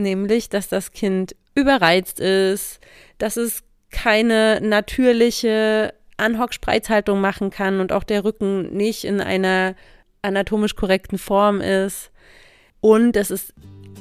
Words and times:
nämlich, 0.00 0.48
dass 0.48 0.68
das 0.68 0.92
Kind 0.92 1.36
überreizt 1.54 2.20
ist, 2.20 2.80
dass 3.18 3.36
es 3.36 3.62
keine 3.90 4.60
natürliche 4.60 5.94
Anhock-Spreizhaltung 6.16 7.20
machen 7.20 7.50
kann 7.50 7.80
und 7.80 7.92
auch 7.92 8.04
der 8.04 8.24
Rücken 8.24 8.74
nicht 8.76 9.04
in 9.04 9.20
einer 9.20 9.74
anatomisch 10.22 10.76
korrekten 10.76 11.18
Form 11.18 11.60
ist. 11.60 12.10
Und 12.80 13.16
es 13.16 13.30
ist 13.30 13.54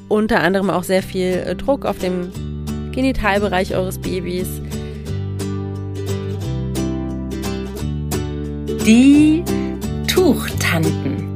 unter 0.08 0.42
anderem 0.42 0.70
auch 0.70 0.84
sehr 0.84 1.04
viel 1.04 1.44
äh, 1.46 1.56
Druck 1.56 1.86
auf 1.86 1.98
dem 2.00 2.32
Genitalbereich 2.92 3.76
eures 3.76 4.00
Babys. 4.00 4.48
Die 8.86 9.44
Tuchtanten. 10.08 11.28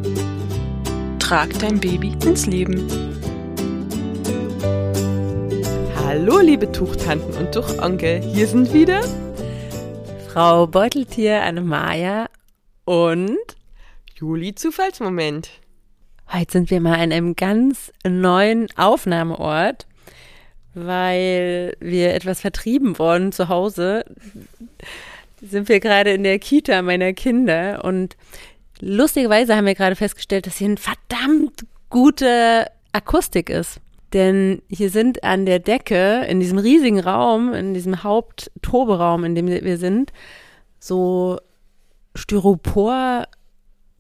Trag 1.20 1.58
dein 1.60 1.80
Baby 1.80 2.14
ins 2.26 2.46
Leben. 2.48 3.13
Hallo, 6.16 6.42
liebe 6.42 6.72
Tuchtanten 6.72 7.34
und 7.38 7.52
Tuchonkel, 7.56 8.22
hier 8.22 8.46
sind 8.46 8.72
wieder 8.72 9.02
Frau 10.28 10.68
Beuteltier, 10.68 11.42
Anne-Maja 11.42 12.28
und 12.86 13.40
Juli 14.20 14.54
Zufallsmoment. 14.54 15.50
Heute 16.32 16.52
sind 16.52 16.70
wir 16.70 16.82
mal 16.82 17.00
an 17.00 17.12
einem 17.12 17.36
ganz 17.36 17.92
neuen 18.08 18.68
Aufnahmeort, 18.78 19.88
weil 20.76 21.76
wir 21.80 22.14
etwas 22.14 22.42
vertrieben 22.42 23.00
wurden 23.00 23.32
zu 23.32 23.50
Hause. 23.50 24.06
Sind 25.42 25.68
wir 25.68 25.80
gerade 25.80 26.12
in 26.12 26.22
der 26.22 26.38
Kita 26.38 26.84
meiner 26.84 27.14
Kinder 27.14 27.84
und 27.84 28.18
lustigerweise 28.80 29.56
haben 29.56 29.66
wir 29.66 29.74
gerade 29.74 29.96
festgestellt, 29.96 30.46
dass 30.46 30.58
hier 30.58 30.68
eine 30.68 30.78
verdammt 30.78 31.66
gute 31.90 32.68
Akustik 32.92 33.50
ist. 33.50 33.80
Denn 34.14 34.62
hier 34.70 34.90
sind 34.90 35.24
an 35.24 35.46
der 35.46 35.60
Decke, 35.60 36.26
in 36.28 36.40
diesem 36.40 36.60
riesigen 36.60 37.00
Raum, 37.00 37.54
in 37.54 37.74
diesem 37.74 38.04
Haupttoberaum, 38.04 39.24
in 39.24 39.34
dem 39.34 39.48
wir 39.48 39.78
sind, 39.78 40.14
so 40.80 41.40
Styropor 42.16 43.26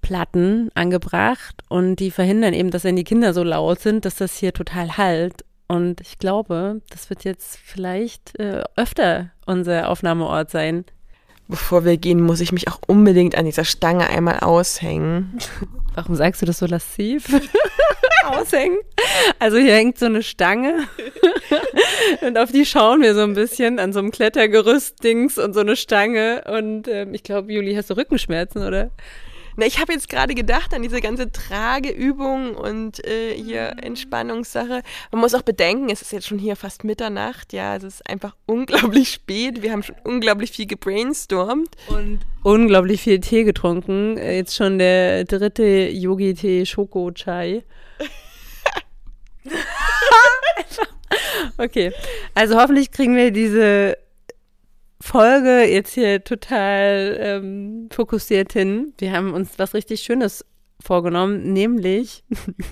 Platten 0.01 0.69
angebracht 0.75 1.63
und 1.69 1.95
die 1.95 2.11
verhindern 2.11 2.53
eben, 2.53 2.69
dass 2.69 2.83
wenn 2.83 2.95
die 2.95 3.05
Kinder 3.05 3.33
so 3.33 3.41
laut 3.41 3.79
sind, 3.79 4.05
dass 4.05 4.15
das 4.15 4.35
hier 4.35 4.53
total 4.53 4.97
halt. 4.97 5.43
Und 5.67 6.01
ich 6.01 6.19
glaube, 6.19 6.81
das 6.89 7.09
wird 7.09 7.23
jetzt 7.23 7.57
vielleicht 7.57 8.37
äh, 8.37 8.63
öfter 8.75 9.31
unser 9.45 9.89
Aufnahmeort 9.89 10.51
sein. 10.51 10.85
Bevor 11.47 11.83
wir 11.85 11.97
gehen, 11.97 12.21
muss 12.21 12.39
ich 12.39 12.51
mich 12.51 12.67
auch 12.67 12.79
unbedingt 12.87 13.35
an 13.35 13.45
dieser 13.45 13.65
Stange 13.65 14.07
einmal 14.07 14.39
aushängen. 14.39 15.37
Warum 15.93 16.15
sagst 16.15 16.41
du 16.41 16.45
das 16.45 16.59
so 16.59 16.65
lassiv? 16.65 17.27
aushängen? 18.25 18.79
Also 19.39 19.57
hier 19.57 19.73
hängt 19.73 19.97
so 19.97 20.05
eine 20.05 20.23
Stange 20.23 20.87
und 22.21 22.37
auf 22.37 22.51
die 22.51 22.65
schauen 22.65 23.01
wir 23.01 23.13
so 23.13 23.21
ein 23.21 23.33
bisschen 23.33 23.79
an 23.79 23.93
so 23.93 23.99
einem 23.99 24.11
Klettergerüst-Dings 24.11 25.37
und 25.37 25.53
so 25.53 25.59
eine 25.59 25.75
Stange. 25.75 26.43
Und 26.47 26.87
ähm, 26.87 27.13
ich 27.13 27.23
glaube, 27.23 27.51
Juli, 27.51 27.75
hast 27.75 27.89
du 27.89 27.97
Rückenschmerzen, 27.97 28.63
oder? 28.63 28.91
Na, 29.55 29.65
ich 29.65 29.79
habe 29.79 29.93
jetzt 29.93 30.09
gerade 30.09 30.35
gedacht 30.35 30.73
an 30.73 30.81
diese 30.81 31.01
ganze 31.01 31.31
Trageübung 31.31 32.55
und 32.55 33.05
äh, 33.05 33.35
hier 33.35 33.73
mhm. 33.75 33.83
Entspannungssache. 33.83 34.81
Man 35.11 35.21
muss 35.21 35.35
auch 35.35 35.41
bedenken, 35.41 35.89
es 35.89 36.01
ist 36.01 36.11
jetzt 36.11 36.27
schon 36.27 36.39
hier 36.39 36.55
fast 36.55 36.83
Mitternacht. 36.83 37.53
Ja, 37.53 37.75
es 37.75 37.83
ist 37.83 38.09
einfach 38.09 38.35
unglaublich 38.45 39.09
spät. 39.09 39.61
Wir 39.61 39.71
haben 39.71 39.83
schon 39.83 39.95
unglaublich 40.03 40.51
viel 40.51 40.65
gebrainstormt. 40.65 41.69
Und 41.87 42.19
unglaublich 42.43 43.01
viel 43.01 43.19
Tee 43.19 43.43
getrunken. 43.43 44.17
Äh, 44.17 44.37
jetzt 44.37 44.55
schon 44.55 44.79
der 44.79 45.25
dritte 45.25 45.63
Yogi-Tee 45.63 46.65
Schoko-Chai. 46.65 47.63
okay, 51.57 51.91
also 52.33 52.59
hoffentlich 52.59 52.91
kriegen 52.91 53.15
wir 53.15 53.31
diese 53.31 53.97
Folge 55.05 55.65
jetzt 55.65 55.93
hier 55.93 56.23
total 56.23 57.17
ähm, 57.19 57.89
fokussiert 57.91 58.53
hin. 58.53 58.93
Wir 58.97 59.11
haben 59.11 59.33
uns 59.33 59.59
was 59.59 59.73
richtig 59.73 60.01
Schönes 60.01 60.45
vorgenommen, 60.81 61.51
nämlich 61.51 62.23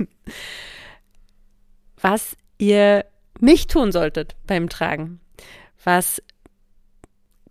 was 2.02 2.38
ihr 2.58 3.06
nicht 3.42 3.70
tun 3.70 3.92
solltet 3.92 4.38
beim 4.48 4.70
Tragen, 4.70 5.20
was 5.84 6.24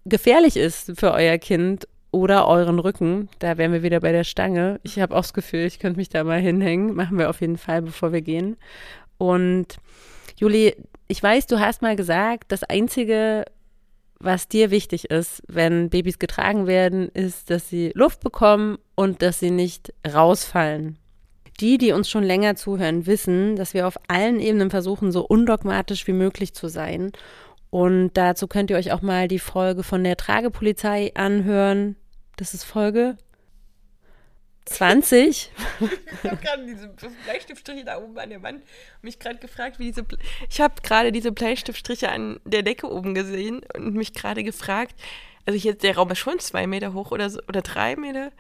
gefährlich 0.07 0.57
ist 0.57 0.99
für 0.99 1.13
euer 1.13 1.37
Kind 1.37 1.87
oder 2.11 2.49
euren 2.49 2.79
Rücken. 2.79 3.29
Da 3.39 3.59
wären 3.59 3.75
wir 3.75 3.83
wieder 3.83 4.01
bei 4.01 4.13
der 4.13 4.25
Stange. 4.25 4.81
Ich 4.83 4.99
habe 4.99 5.15
auch 5.15 5.23
das 5.23 5.35
Gefühl, 5.35 5.67
ich 5.67 5.79
könnte 5.79 5.99
mich 5.99 6.09
da 6.09 6.25
mal 6.25 6.41
hinhängen. 6.41 6.97
Machen 6.97 7.19
wir 7.19 7.29
auf 7.29 7.43
jeden 7.43 7.59
Fall, 7.59 7.83
bevor 7.83 8.13
wir 8.13 8.23
gehen. 8.23 8.57
Und 9.19 9.77
Juli, 10.39 10.75
ich 11.07 11.23
weiß, 11.23 11.47
du 11.49 11.61
hast 11.61 11.83
mal 11.83 11.97
gesagt, 11.97 12.51
das 12.51 12.65
Einzige, 12.65 13.45
was 14.21 14.49
dir 14.49 14.71
wichtig 14.71 15.11
ist, 15.11 15.43
wenn 15.49 15.89
Babys 15.89 16.19
getragen 16.19 16.67
werden, 16.67 17.09
ist, 17.09 17.51
dass 17.51 17.69
sie 17.69 17.91
Luft 17.95 18.21
bekommen 18.21 18.79
und 18.95 19.23
dass 19.23 19.41
sie 19.41 19.51
nicht 19.51 19.93
rausfallen. 20.07 20.99
Die, 21.59 21.79
die 21.79 21.93
uns 21.93 22.09
schon 22.09 22.23
länger 22.23 22.55
zuhören, 22.55 23.07
wissen, 23.07 23.57
dass 23.57 23.75
wir 23.75 23.87
auf 23.87 23.99
allen 24.09 24.41
Ebenen 24.41 24.71
versuchen, 24.71 25.11
so 25.11 25.23
undogmatisch 25.27 26.07
wie 26.07 26.13
möglich 26.13 26.55
zu 26.55 26.69
sein. 26.69 27.13
Und 27.71 28.13
dazu 28.15 28.47
könnt 28.47 28.71
ihr 28.71 28.77
euch 28.77 28.93
auch 28.93 29.03
mal 29.03 29.27
die 29.29 29.39
Folge 29.39 29.83
von 29.83 30.05
der 30.05 30.17
Tragepolizei 30.17 31.13
anhören. 31.15 31.97
Das 32.37 32.55
ist 32.55 32.65
Folge 32.65 33.17
20. 34.71 35.51
ich 36.23 36.31
habe 36.31 36.37
gerade 36.37 36.65
diese 36.65 36.89
Bleistiftstriche 37.25 37.85
da 37.85 37.99
oben 37.99 38.19
an 38.19 38.31
der 38.31 38.43
Wand 38.43 38.63
mich 39.03 39.19
gerade 39.19 39.39
gefragt, 39.39 39.79
wie 39.79 39.87
diese. 39.87 40.05
ich 40.49 40.61
habe 40.61 40.75
gerade 40.83 41.11
diese 41.11 41.33
Bleistiftstriche 41.33 42.09
an 42.09 42.39
der 42.45 42.63
Decke 42.63 42.91
oben 42.91 43.15
gesehen 43.15 43.63
und 43.77 43.95
mich 43.95 44.15
gerade 44.15 44.45
gefragt. 44.45 44.95
Also 45.45 45.59
hier 45.59 45.75
der 45.75 45.97
Raum 45.97 46.11
ist 46.11 46.19
schon 46.19 46.39
zwei 46.39 46.67
Meter 46.67 46.95
hoch 46.95 47.11
oder 47.11 47.31
so, 47.31 47.41
oder 47.49 47.63
drei 47.63 47.97
Meter. 47.97 48.31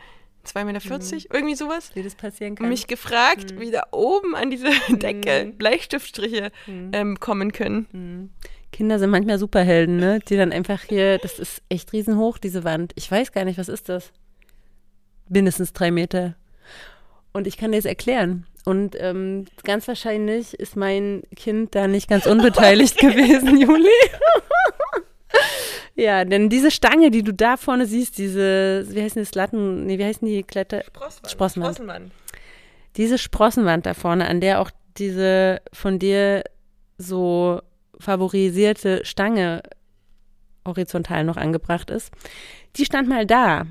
2,40 0.47 0.65
Meter, 0.65 0.81
mhm. 0.81 1.21
irgendwie 1.33 1.55
sowas. 1.55 1.91
Wie 1.95 2.03
das 2.03 2.15
passieren 2.15 2.55
kann. 2.55 2.65
Und 2.65 2.71
mich 2.71 2.87
gefragt, 2.87 3.53
mhm. 3.55 3.61
wie 3.61 3.71
da 3.71 3.83
oben 3.91 4.35
an 4.35 4.51
diese 4.51 4.71
Decke 4.89 5.47
mhm. 5.47 5.59
Bleistiftstriche 5.59 6.51
mhm. 6.67 6.91
ähm, 6.95 7.21
kommen 7.21 7.53
können. 7.53 7.87
Mhm. 7.93 8.31
Kinder 8.73 8.99
sind 8.99 9.11
manchmal 9.11 9.39
Superhelden, 9.39 9.97
ne? 9.97 10.21
Die 10.21 10.37
dann 10.37 10.53
einfach 10.53 10.83
hier, 10.85 11.19
das 11.19 11.39
ist 11.39 11.61
echt 11.69 11.93
riesenhoch, 11.93 12.39
diese 12.39 12.65
Wand. 12.65 12.93
Ich 12.95 13.11
weiß 13.11 13.33
gar 13.33 13.45
nicht, 13.45 13.59
was 13.59 13.69
ist 13.69 13.89
das? 13.89 14.13
Mindestens 15.31 15.73
drei 15.73 15.91
Meter. 15.91 16.35
Und 17.33 17.47
ich 17.47 17.57
kann 17.57 17.73
dir 17.73 17.79
das 17.79 17.87
erklären. 17.87 18.47
Und 18.65 18.97
ähm, 18.99 19.47
ganz 19.65 19.89
wahrscheinlich 19.89 20.55
ist 20.55 20.77
mein 20.77 21.23
Kind 21.35 21.75
da 21.75 21.87
nicht 21.87 22.09
ganz 22.09 22.27
unbeteiligt 22.27 22.99
gewesen, 22.99 23.59
Juli. 23.59 23.89
ja, 25.95 26.25
denn 26.25 26.49
diese 26.49 26.71
Stange, 26.71 27.11
die 27.11 27.23
du 27.23 27.33
da 27.33 27.57
vorne 27.57 27.87
siehst, 27.87 28.19
diese, 28.19 28.85
wie 28.89 29.03
heißen 29.03 29.23
die 29.23 29.39
Latten, 29.39 29.87
nee, 29.87 29.99
wie 29.99 30.05
heißen 30.05 30.27
die 30.27 30.43
Kletter? 30.43 30.83
Sprosswand. 30.85 31.31
Sprossenwand. 31.31 31.77
Sprossenwand. 31.77 32.13
Diese 32.97 33.19
Sprossenwand 33.19 33.87
da 33.87 33.95
vorne, 33.95 34.29
an 34.29 34.41
der 34.41 34.61
auch 34.61 34.71
diese 34.99 35.63
von 35.73 35.99
dir 35.99 36.43
so 36.99 37.63
favorisierte 37.99 39.05
Stange 39.05 39.63
horizontal 40.67 41.25
noch 41.25 41.37
angebracht 41.37 41.91
ist, 41.91 42.13
die 42.77 42.85
stand 42.85 43.09
mal 43.09 43.27
da. 43.27 43.67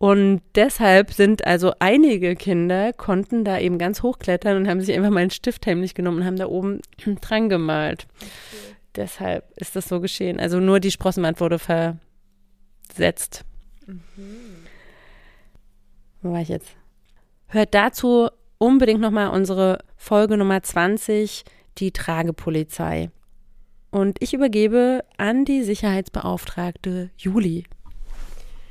Und 0.00 0.40
deshalb 0.54 1.12
sind 1.12 1.46
also 1.46 1.74
einige 1.78 2.34
Kinder 2.34 2.94
konnten 2.94 3.44
da 3.44 3.58
eben 3.58 3.76
ganz 3.76 4.02
hochklettern 4.02 4.56
und 4.56 4.66
haben 4.66 4.80
sich 4.80 4.96
einfach 4.96 5.10
mal 5.10 5.20
einen 5.20 5.30
Stift 5.30 5.66
heimlich 5.66 5.92
genommen 5.92 6.20
und 6.20 6.24
haben 6.24 6.38
da 6.38 6.46
oben 6.46 6.80
dran 7.20 7.50
gemalt. 7.50 8.06
Okay. 8.16 8.30
Deshalb 8.96 9.52
ist 9.56 9.76
das 9.76 9.90
so 9.90 10.00
geschehen. 10.00 10.40
Also 10.40 10.58
nur 10.58 10.80
die 10.80 10.90
Sprossenwand 10.90 11.38
wurde 11.38 11.58
versetzt. 11.58 13.44
Mhm. 13.86 14.00
Wo 16.22 16.32
war 16.32 16.40
ich 16.40 16.48
jetzt? 16.48 16.70
Hört 17.48 17.74
dazu 17.74 18.30
unbedingt 18.56 19.02
nochmal 19.02 19.28
unsere 19.28 19.80
Folge 19.98 20.38
Nummer 20.38 20.62
20, 20.62 21.44
die 21.76 21.92
Tragepolizei. 21.92 23.10
Und 23.90 24.16
ich 24.22 24.32
übergebe 24.32 25.04
an 25.18 25.44
die 25.44 25.62
Sicherheitsbeauftragte 25.62 27.10
Juli. 27.18 27.64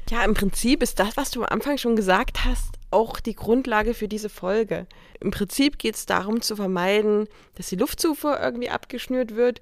Ja, 0.09 0.25
im 0.25 0.33
Prinzip 0.33 0.81
ist 0.81 0.97
das, 0.97 1.17
was 1.17 1.29
du 1.29 1.43
am 1.43 1.49
Anfang 1.49 1.77
schon 1.77 1.95
gesagt 1.95 2.43
hast, 2.43 2.79
auch 2.89 3.19
die 3.19 3.35
Grundlage 3.35 3.93
für 3.93 4.07
diese 4.07 4.29
Folge. 4.29 4.87
Im 5.19 5.29
Prinzip 5.29 5.77
geht 5.77 5.93
es 5.93 6.07
darum 6.07 6.41
zu 6.41 6.55
vermeiden, 6.55 7.27
dass 7.53 7.69
die 7.69 7.75
Luftzufuhr 7.75 8.39
irgendwie 8.39 8.71
abgeschnürt 8.71 9.35
wird 9.35 9.61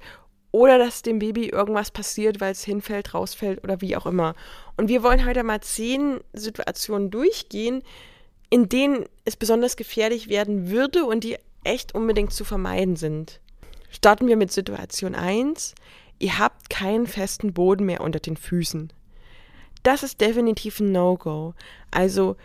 oder 0.52 0.78
dass 0.78 1.02
dem 1.02 1.20
Baby 1.20 1.50
irgendwas 1.50 1.92
passiert, 1.92 2.40
weil 2.40 2.54
es 2.54 2.64
hinfällt, 2.64 3.14
rausfällt 3.14 3.62
oder 3.62 3.82
wie 3.82 3.98
auch 3.98 4.06
immer. 4.06 4.36
Und 4.78 4.88
wir 4.88 5.04
wollen 5.04 5.26
heute 5.26 5.44
mal 5.44 5.60
zehn 5.60 6.22
Situationen 6.32 7.12
durchgehen, 7.12 7.84
in 8.50 8.70
denen 8.70 9.04
es 9.26 9.36
besonders 9.36 9.76
gefährlich 9.76 10.30
werden 10.30 10.70
würde 10.70 11.04
und 11.04 11.26
die 11.26 11.36
echt 11.66 11.94
unbedingt 11.94 12.32
zu 12.32 12.46
vermeiden 12.46 12.96
sind. 12.96 13.42
Starten 13.90 14.28
wir 14.28 14.38
mit 14.38 14.54
Situation 14.54 15.14
1. 15.14 15.76
Ihr 16.20 16.40
habt 16.40 16.70
keinen 16.70 17.06
festen 17.06 17.52
Boden 17.52 17.86
mehr 17.86 18.00
unter 18.00 18.22
den 18.22 18.38
Füßen 18.38 18.94
das 19.88 20.04
ist 20.04 20.20
definitiv 20.20 20.82
ein 20.82 20.92
No-Go. 20.92 21.54
Also, 21.92 22.36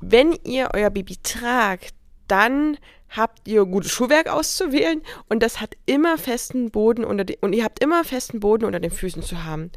wenn 0.00 0.38
ihr 0.44 0.70
euer 0.72 0.90
Baby 0.90 1.16
tragt, 1.16 1.94
dann 2.28 2.78
habt 3.08 3.48
ihr 3.48 3.64
gutes 3.64 3.90
Schuhwerk 3.90 4.28
auszuwählen 4.28 5.02
und 5.28 5.42
das 5.42 5.60
hat 5.60 5.76
immer 5.86 6.16
festen 6.16 6.70
Boden 6.70 7.04
unter 7.04 7.24
den, 7.24 7.36
und 7.40 7.54
ihr 7.54 7.64
habt 7.64 7.82
immer 7.82 8.04
festen 8.04 8.38
Boden 8.38 8.64
unter 8.64 8.78
den 8.78 8.90
Füßen 8.92 9.22
zu 9.22 9.44
haben. 9.44 9.70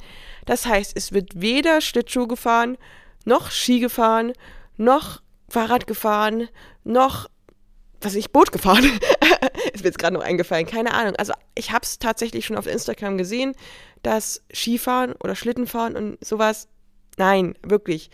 Das 0.45 0.65
heißt, 0.65 0.95
es 0.95 1.11
wird 1.11 1.41
weder 1.41 1.81
Schlittschuh 1.81 2.27
gefahren, 2.27 2.77
noch 3.25 3.49
Ski 3.49 3.79
gefahren, 3.79 4.33
noch 4.77 5.21
Fahrrad 5.49 5.87
gefahren, 5.87 6.47
noch 6.83 7.27
was 8.01 8.15
ich 8.15 8.31
Boot 8.31 8.51
gefahren. 8.51 8.83
ist 9.73 9.83
mir 9.83 9.89
jetzt 9.89 9.99
gerade 9.99 10.13
noch 10.13 10.23
eingefallen, 10.23 10.65
keine 10.65 10.93
Ahnung. 10.93 11.15
Also 11.17 11.33
ich 11.55 11.71
habe 11.71 11.83
es 11.83 11.99
tatsächlich 11.99 12.45
schon 12.45 12.57
auf 12.57 12.67
Instagram 12.67 13.17
gesehen, 13.17 13.55
dass 14.03 14.43
Skifahren 14.53 15.13
oder 15.13 15.35
Schlittenfahren 15.35 15.95
und 15.95 16.23
sowas, 16.23 16.67
nein, 17.19 17.55
wirklich. 17.61 18.09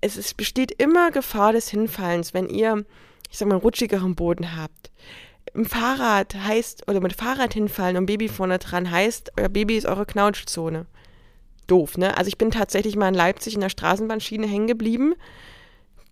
Es 0.00 0.16
ist, 0.16 0.36
besteht 0.36 0.72
immer 0.72 1.10
Gefahr 1.10 1.52
des 1.52 1.68
Hinfallens, 1.70 2.34
wenn 2.34 2.48
ihr, 2.48 2.84
ich 3.30 3.38
sag 3.38 3.48
mal, 3.48 3.56
rutschigeren 3.56 4.14
Boden 4.14 4.56
habt. 4.56 4.90
Im 5.54 5.64
Fahrrad 5.64 6.34
heißt, 6.34 6.88
oder 6.88 7.00
mit 7.00 7.14
Fahrrad 7.14 7.54
hinfallen 7.54 7.96
und 7.96 8.06
Baby 8.06 8.28
vorne 8.28 8.58
dran 8.58 8.90
heißt, 8.90 9.32
euer 9.38 9.48
Baby 9.48 9.76
ist 9.76 9.86
eure 9.86 10.06
Knautschzone. 10.06 10.86
Doof, 11.66 11.96
ne? 11.96 12.16
Also 12.16 12.28
ich 12.28 12.38
bin 12.38 12.50
tatsächlich 12.50 12.96
mal 12.96 13.08
in 13.08 13.14
Leipzig 13.14 13.54
in 13.54 13.60
der 13.60 13.68
Straßenbahnschiene 13.68 14.46
hängen 14.46 14.66
geblieben 14.66 15.14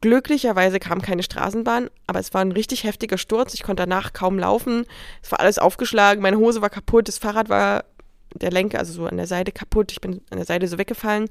Glücklicherweise 0.01 0.81
kam 0.81 1.03
keine 1.03 1.23
Straßenbahn, 1.23 1.91
aber 2.07 2.21
es 2.21 2.33
war 2.33 2.41
ein 2.41 2.53
richtig 2.53 2.85
heftiger 2.85 3.19
Sturz. 3.19 3.53
Ich 3.53 3.63
konnte 3.63 3.83
danach 3.83 4.15
kaum 4.15 4.39
laufen. 4.39 4.87
Es 5.23 5.31
war 5.31 5.41
alles 5.41 5.59
aufgeschlagen, 5.59 6.23
meine 6.23 6.39
Hose 6.39 6.63
war 6.63 6.71
kaputt, 6.71 7.09
das 7.09 7.19
Fahrrad 7.19 7.51
war 7.51 7.85
der 8.35 8.51
Lenker, 8.51 8.79
also 8.79 8.95
so 8.95 9.07
an 9.07 9.19
der 9.19 9.27
Seite 9.27 9.53
kaputt. 9.53 9.93
Ich 9.93 10.01
bin 10.01 10.23
an 10.31 10.39
der 10.39 10.47
Seite 10.47 10.69
so 10.69 10.79
weggefallen. 10.79 11.29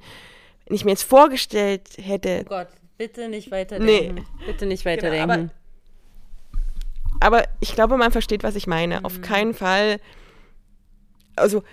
Wenn 0.69 0.75
ich 0.75 0.86
mir 0.86 0.92
jetzt 0.92 1.04
vorgestellt 1.04 1.89
hätte. 2.00 2.44
Oh 2.45 2.50
Gott, 2.50 2.68
bitte 2.98 3.27
nicht 3.27 3.50
weiterdenken. 3.50 4.16
Nee. 4.16 4.45
Bitte 4.45 4.68
nicht 4.68 4.86
weiterdenken. 4.86 5.27
Genau, 5.27 5.50
aber, 7.19 7.38
aber, 7.38 7.48
ich 7.60 7.74
glaube, 7.74 7.98
man 7.98 8.12
versteht, 8.12 8.44
was 8.44 8.56
ich 8.56 8.68
meine. 8.68 9.00
Mhm. 9.00 9.06
Auf 9.06 9.21
keinen 9.21 9.56
Fall. 9.56 10.00
Also 11.36 11.63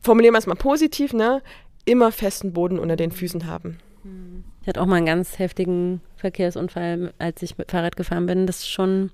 formulieren 0.00 0.32
wir 0.34 0.38
es 0.38 0.46
mal 0.46 0.54
positiv, 0.54 1.12
ne? 1.12 1.42
Immer 1.84 2.12
festen 2.12 2.52
Boden 2.52 2.78
unter 2.78 2.94
den 2.94 3.10
Füßen 3.10 3.48
haben. 3.48 3.78
Mhm. 4.04 4.44
Ich 4.62 4.68
hatte 4.68 4.80
auch 4.80 4.86
mal 4.86 4.96
einen 4.96 5.06
ganz 5.06 5.40
heftigen 5.40 6.00
Verkehrsunfall, 6.16 7.12
als 7.18 7.42
ich 7.42 7.58
mit 7.58 7.72
Fahrrad 7.72 7.96
gefahren 7.96 8.26
bin. 8.26 8.46
Das 8.46 8.58
ist 8.58 8.68
schon, 8.68 9.10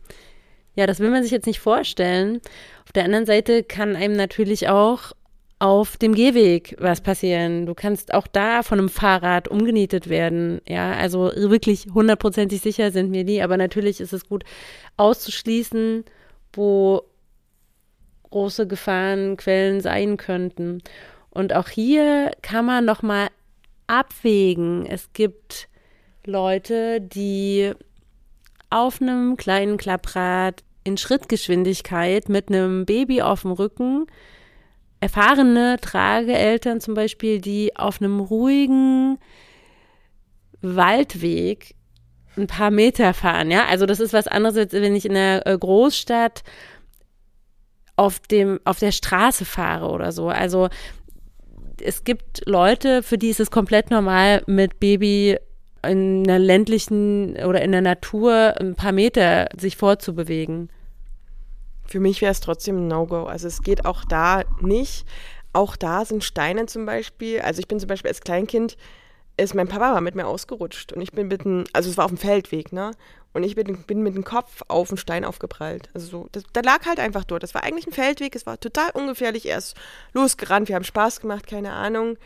ja, 0.75 0.87
das 0.87 1.01
will 1.01 1.09
man 1.09 1.23
sich 1.23 1.33
jetzt 1.33 1.47
nicht 1.47 1.61
vorstellen. 1.61 2.43
Auf 2.85 2.93
der 2.93 3.05
anderen 3.05 3.25
Seite 3.25 3.63
kann 3.65 3.97
einem 3.97 4.15
natürlich 4.15 4.69
auch 4.69 5.13
auf 5.63 5.97
dem 5.97 6.13
Gehweg 6.13 6.75
was 6.81 7.01
passieren. 7.01 7.67
Du 7.67 7.75
kannst 7.75 8.15
auch 8.15 8.27
da 8.27 8.65
von 8.65 8.81
einem 8.81 8.89
Fahrrad 8.89 9.47
umgenietet 9.47 10.09
werden. 10.09 10.61
Ja, 10.67 10.91
also 10.95 11.31
wirklich 11.37 11.87
hundertprozentig 11.95 12.61
sicher 12.61 12.91
sind 12.91 13.13
mir 13.13 13.23
die, 13.23 13.41
aber 13.43 13.57
natürlich 13.57 14.01
ist 14.01 14.13
es 14.13 14.29
gut 14.29 14.43
auszuschließen, 14.97 16.05
wo 16.53 17.03
große 18.31 18.67
Gefahrenquellen 18.67 19.81
sein 19.81 20.17
könnten. 20.17 20.83
Und 21.31 21.55
auch 21.55 21.69
hier 21.69 22.33
kann 22.43 22.65
man 22.65 22.85
noch 22.85 23.03
mal 23.03 23.29
abwägen. 23.87 24.85
Es 24.85 25.13
gibt 25.13 25.69
Leute, 26.25 27.01
die 27.01 27.71
auf 28.69 29.01
einem 29.01 29.37
kleinen 29.37 29.77
Klapprad 29.77 30.65
in 30.83 30.97
Schrittgeschwindigkeit 30.97 32.29
mit 32.29 32.49
einem 32.49 32.85
Baby 32.85 33.23
auf 33.23 33.43
dem 33.43 33.53
Rücken, 33.53 34.09
erfahrene 35.03 35.79
Trageeltern 35.81 36.81
zum 36.81 36.95
Beispiel, 36.95 37.41
die 37.41 37.77
auf 37.77 38.01
einem 38.01 38.21
ruhigen 38.21 39.19
Waldweg 40.61 41.75
ein 42.37 42.47
paar 42.47 42.71
Meter 42.71 43.13
fahren, 43.13 43.51
ja. 43.51 43.67
Also 43.67 43.85
das 43.85 43.99
ist 43.99 44.13
was 44.13 44.29
anderes, 44.29 44.57
als 44.57 44.73
wenn 44.73 44.95
ich 44.95 45.05
in 45.05 45.17
einer 45.17 45.45
äh, 45.45 45.59
Großstadt 45.59 46.45
auf 47.97 48.21
dem, 48.21 48.61
auf 48.65 48.79
der 48.79 48.93
Straße 48.93 49.45
fahre 49.45 49.91
oder 49.91 50.13
so. 50.13 50.29
Also 50.29 50.69
es 51.83 52.05
gibt 52.05 52.43
Leute, 52.47 53.03
für 53.03 53.19
die 53.19 53.31
ist 53.31 53.41
es 53.41 53.51
komplett 53.51 53.91
normal, 53.91 54.45
mit 54.47 54.79
Baby 54.79 55.37
in 55.85 56.23
einer 56.23 56.39
ländlichen 56.39 57.37
oder 57.45 57.61
in 57.61 57.73
der 57.73 57.83
Natur 57.83 58.55
ein 58.61 58.77
paar 58.77 58.93
Meter 58.93 59.49
sich 59.59 59.77
fortzubewegen. 59.77 60.71
Für 61.93 62.01
mich 62.01 62.23
wäre 62.23 62.33
es 62.33 62.41
trotzdem 62.41 62.79
ein 62.79 62.89
No-Go. 62.89 63.25
Also 63.25 63.47
es 63.49 63.61
geht 63.61 63.85
auch 63.85 64.07
da 64.07 64.45
nicht. 64.63 65.07
Auch 65.53 65.77
da 65.77 66.07
sind 66.07 66.25
Steine 66.25 66.65
zum 66.65 66.87
Beispiel. 66.87 67.43
Also 67.43 67.61
ich 67.61 67.69
bin 67.69 67.79
zum 67.79 67.87
Beispiel 67.87 68.09
als 68.09 68.23
Kleinkind, 68.23 68.79
ist 69.37 69.55
mein 69.55 69.69
Papa 69.69 69.93
mal 69.93 70.01
mit 70.01 70.15
mir 70.15 70.27
ausgerutscht 70.27 70.95
und 70.95 71.03
ich 71.03 71.13
bin 71.13 71.29
mit 71.29 71.45
einem, 71.45 71.65
also 71.75 71.91
es 71.91 71.99
war 71.99 72.07
auf 72.07 72.11
dem 72.11 72.17
Feldweg, 72.17 72.73
ne? 72.73 72.93
Und 73.35 73.43
ich 73.45 73.57
bin, 73.57 73.83
bin 73.83 74.03
mit 74.03 74.15
dem 74.15 74.25
Kopf 74.25 74.63
auf 74.69 74.89
den 74.89 74.97
Stein 74.97 75.27
aufgeprallt. 75.27 75.91
Also 75.93 76.07
so, 76.07 76.29
das, 76.33 76.45
der 76.55 76.63
lag 76.63 76.87
halt 76.87 76.99
einfach 76.99 77.25
dort. 77.25 77.43
Das 77.43 77.53
war 77.53 77.63
eigentlich 77.63 77.87
ein 77.87 77.93
Feldweg, 77.93 78.35
es 78.35 78.47
war 78.47 78.59
total 78.59 78.89
ungefährlich. 78.95 79.45
Er 79.45 79.59
ist 79.59 79.77
losgerannt, 80.15 80.69
wir 80.69 80.77
haben 80.77 80.85
Spaß 80.85 81.21
gemacht, 81.21 81.47
keine 81.47 81.73
Ahnung. 81.73 82.17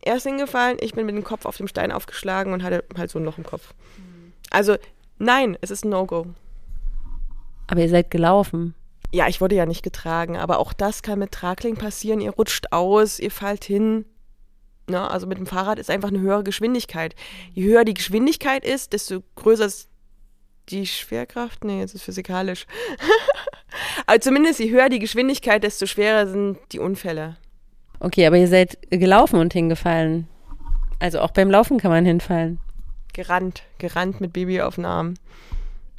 Er 0.00 0.16
ist 0.16 0.24
hingefallen, 0.24 0.78
ich 0.80 0.94
bin 0.94 1.06
mit 1.06 1.14
dem 1.14 1.22
Kopf 1.22 1.44
auf 1.46 1.58
dem 1.58 1.68
Stein 1.68 1.92
aufgeschlagen 1.92 2.52
und 2.52 2.64
hatte 2.64 2.82
halt 2.98 3.12
so 3.12 3.20
ein 3.20 3.24
Loch 3.24 3.38
im 3.38 3.46
Kopf. 3.46 3.72
Also 4.50 4.76
nein, 5.20 5.56
es 5.60 5.70
ist 5.70 5.84
ein 5.84 5.90
No-Go. 5.90 6.26
Aber 7.68 7.80
ihr 7.80 7.88
seid 7.88 8.10
gelaufen. 8.10 8.74
Ja, 9.12 9.28
ich 9.28 9.40
wurde 9.40 9.54
ja 9.54 9.66
nicht 9.66 9.82
getragen, 9.82 10.36
aber 10.36 10.58
auch 10.58 10.72
das 10.72 11.02
kann 11.02 11.18
mit 11.18 11.32
Tragling 11.32 11.76
passieren. 11.76 12.20
Ihr 12.20 12.32
rutscht 12.32 12.66
aus, 12.72 13.18
ihr 13.18 13.30
fallt 13.30 13.64
hin. 13.64 14.04
Ne? 14.88 15.10
Also 15.10 15.26
mit 15.26 15.38
dem 15.38 15.46
Fahrrad 15.46 15.78
ist 15.78 15.90
einfach 15.90 16.08
eine 16.08 16.20
höhere 16.20 16.44
Geschwindigkeit. 16.44 17.14
Je 17.52 17.64
höher 17.64 17.84
die 17.84 17.94
Geschwindigkeit 17.94 18.64
ist, 18.64 18.92
desto 18.92 19.22
größer 19.36 19.66
ist 19.66 19.88
die 20.68 20.86
Schwerkraft? 20.86 21.64
Nee, 21.64 21.80
jetzt 21.80 21.94
ist 21.94 22.02
physikalisch. 22.02 22.66
aber 24.06 24.20
zumindest 24.20 24.58
je 24.58 24.70
höher 24.70 24.88
die 24.88 24.98
Geschwindigkeit, 24.98 25.62
desto 25.62 25.86
schwerer 25.86 26.26
sind 26.26 26.58
die 26.72 26.78
Unfälle. 26.78 27.36
Okay, 28.00 28.26
aber 28.26 28.36
ihr 28.36 28.48
seid 28.48 28.78
gelaufen 28.90 29.38
und 29.38 29.52
hingefallen. 29.52 30.28
Also 30.98 31.20
auch 31.20 31.30
beim 31.30 31.50
Laufen 31.50 31.78
kann 31.78 31.90
man 31.90 32.04
hinfallen. 32.04 32.58
Gerannt, 33.12 33.62
gerannt 33.78 34.20
mit 34.20 34.32
Baby 34.32 34.60
auf 34.60 34.74
den 34.74 34.84
Arm. 34.84 35.14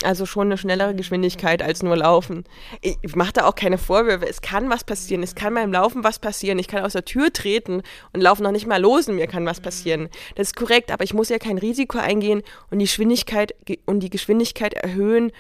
Also 0.04 0.26
schon 0.26 0.48
eine 0.48 0.58
schnellere 0.58 0.94
Geschwindigkeit 0.94 1.64
als 1.64 1.82
nur 1.82 1.98
Laufen. 1.98 2.44
Ich 2.82 3.16
mache 3.16 3.34
da 3.34 3.48
auch 3.48 3.56
keine 3.56 3.78
Vorwürfe. 3.78 4.28
Es 4.28 4.42
kann 4.42 4.70
was 4.70 4.84
passieren. 4.84 5.24
Es 5.24 5.34
kann 5.34 5.56
beim 5.56 5.72
Laufen 5.72 6.04
was 6.04 6.20
passieren. 6.20 6.60
Ich 6.60 6.68
kann 6.68 6.84
aus 6.84 6.94
der 6.94 7.06
Tür 7.06 7.34
treten 7.34 7.82
und 8.14 8.22
laufen 8.22 8.44
noch 8.44 8.52
nicht 8.52 8.68
mal 8.68 8.82
los 8.82 9.08
und 9.08 9.16
mir 9.16 9.28
kann 9.28 9.46
was 9.46 9.60
passieren. 9.60 10.10
Das 10.36 10.50
ist 10.50 10.56
korrekt, 10.56 10.92
aber 10.92 11.04
ich 11.04 11.14
muss 11.14 11.30
ja 11.30 11.40
kein 11.40 11.58
Risiko 11.58 11.98
eingehen 11.98 12.44
und 12.70 12.80
die 12.80 12.86
Geschwindigkeit 12.86 13.56
und 13.86 14.02
die 14.02 14.12
Geschwindigkeit 14.12 14.74
erhöhen 14.74 15.32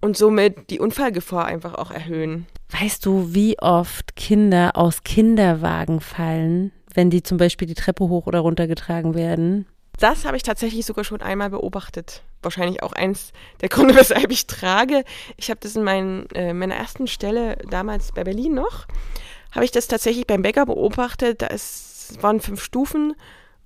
und 0.00 0.16
somit 0.16 0.70
die 0.70 0.80
Unfallgefahr 0.80 1.46
einfach 1.46 1.74
auch 1.74 1.90
erhöhen. 1.90 2.46
Weißt 2.78 3.06
du, 3.06 3.34
wie 3.34 3.58
oft 3.58 4.16
Kinder 4.16 4.76
aus 4.76 5.02
Kinderwagen 5.02 6.00
fallen, 6.00 6.72
wenn 6.92 7.10
die 7.10 7.22
zum 7.22 7.38
Beispiel 7.38 7.66
die 7.66 7.74
Treppe 7.74 8.04
hoch 8.04 8.26
oder 8.26 8.40
runter 8.40 8.66
getragen 8.66 9.14
werden? 9.14 9.66
Das 9.98 10.24
habe 10.24 10.36
ich 10.36 10.42
tatsächlich 10.42 10.84
sogar 10.84 11.04
schon 11.04 11.22
einmal 11.22 11.50
beobachtet. 11.50 12.22
Wahrscheinlich 12.44 12.82
auch 12.82 12.92
eins 12.92 13.32
der 13.60 13.68
Gründe, 13.68 13.94
weshalb 13.96 14.30
ich 14.30 14.46
trage. 14.46 15.04
Ich 15.36 15.50
habe 15.50 15.60
das 15.60 15.76
in 15.76 15.84
mein, 15.84 16.28
äh, 16.34 16.52
meiner 16.52 16.76
ersten 16.76 17.06
Stelle 17.06 17.56
damals 17.70 18.12
bei 18.12 18.24
Berlin 18.24 18.54
noch, 18.54 18.86
habe 19.52 19.64
ich 19.64 19.70
das 19.70 19.88
tatsächlich 19.88 20.26
beim 20.26 20.42
Bäcker 20.42 20.66
beobachtet. 20.66 21.42
Da 21.42 21.46
ist, 21.46 22.18
waren 22.20 22.40
fünf 22.40 22.62
Stufen 22.62 23.14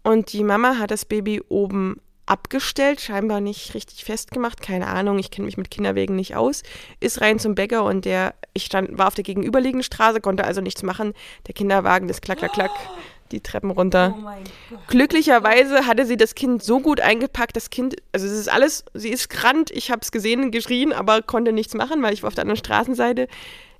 und 0.02 0.32
die 0.32 0.44
Mama 0.44 0.78
hat 0.78 0.90
das 0.90 1.04
Baby 1.04 1.42
oben 1.48 2.00
abgestellt, 2.28 3.00
scheinbar 3.00 3.40
nicht 3.40 3.74
richtig 3.74 4.04
festgemacht, 4.04 4.60
keine 4.60 4.86
Ahnung, 4.86 5.18
ich 5.18 5.30
kenne 5.30 5.46
mich 5.46 5.56
mit 5.56 5.70
Kinderwegen 5.70 6.14
nicht 6.14 6.36
aus, 6.36 6.62
ist 7.00 7.20
rein 7.20 7.38
zum 7.38 7.54
Bäcker 7.54 7.84
und 7.84 8.04
der, 8.04 8.34
ich 8.52 8.66
stand, 8.66 8.98
war 8.98 9.08
auf 9.08 9.14
der 9.14 9.24
gegenüberliegenden 9.24 9.82
Straße, 9.82 10.20
konnte 10.20 10.44
also 10.44 10.60
nichts 10.60 10.82
machen. 10.82 11.14
Der 11.46 11.54
Kinderwagen 11.54 12.08
ist 12.08 12.22
klack, 12.22 12.38
klack, 12.38 12.52
klack, 12.52 12.70
die 13.32 13.40
Treppen 13.40 13.70
runter. 13.70 14.14
Oh 14.18 14.76
Glücklicherweise 14.88 15.86
hatte 15.86 16.06
sie 16.06 16.16
das 16.16 16.34
Kind 16.34 16.62
so 16.62 16.80
gut 16.80 17.00
eingepackt, 17.00 17.56
das 17.56 17.70
Kind, 17.70 17.96
also 18.12 18.26
es 18.26 18.32
ist 18.32 18.48
alles, 18.48 18.84
sie 18.94 19.10
ist 19.10 19.28
gerannt, 19.28 19.70
ich 19.70 19.90
habe 19.90 20.00
es 20.02 20.12
gesehen, 20.12 20.50
geschrien, 20.50 20.92
aber 20.92 21.22
konnte 21.22 21.52
nichts 21.52 21.74
machen, 21.74 22.02
weil 22.02 22.12
ich 22.14 22.22
war 22.22 22.28
auf 22.28 22.34
der 22.34 22.42
anderen 22.42 22.58
Straßenseite. 22.58 23.28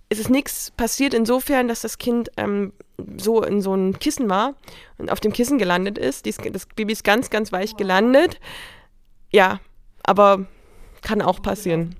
Es 0.09 0.19
ist 0.19 0.31
nichts 0.31 0.71
passiert 0.71 1.13
insofern, 1.15 1.69
dass 1.69 1.83
das 1.83 1.99
Kind 1.99 2.31
ähm, 2.37 2.73
so 3.17 3.43
in 3.43 3.61
so 3.61 3.75
ein 3.75 3.99
Kissen 3.99 4.29
war 4.29 4.55
und 4.97 5.11
auf 5.11 5.21
dem 5.21 5.33
Kissen 5.33 5.59
gelandet 5.59 5.99
ist. 5.99 6.25
Dies, 6.25 6.39
das 6.53 6.67
Baby 6.67 6.93
ist 6.93 7.05
ganz, 7.05 7.31
ganz 7.31 7.53
weich 7.53 7.77
gelandet. 7.77 8.41
Ja, 9.31 9.61
aber 10.03 10.47
kann 11.03 11.23
auch 11.23 11.43
passieren. 11.43 11.97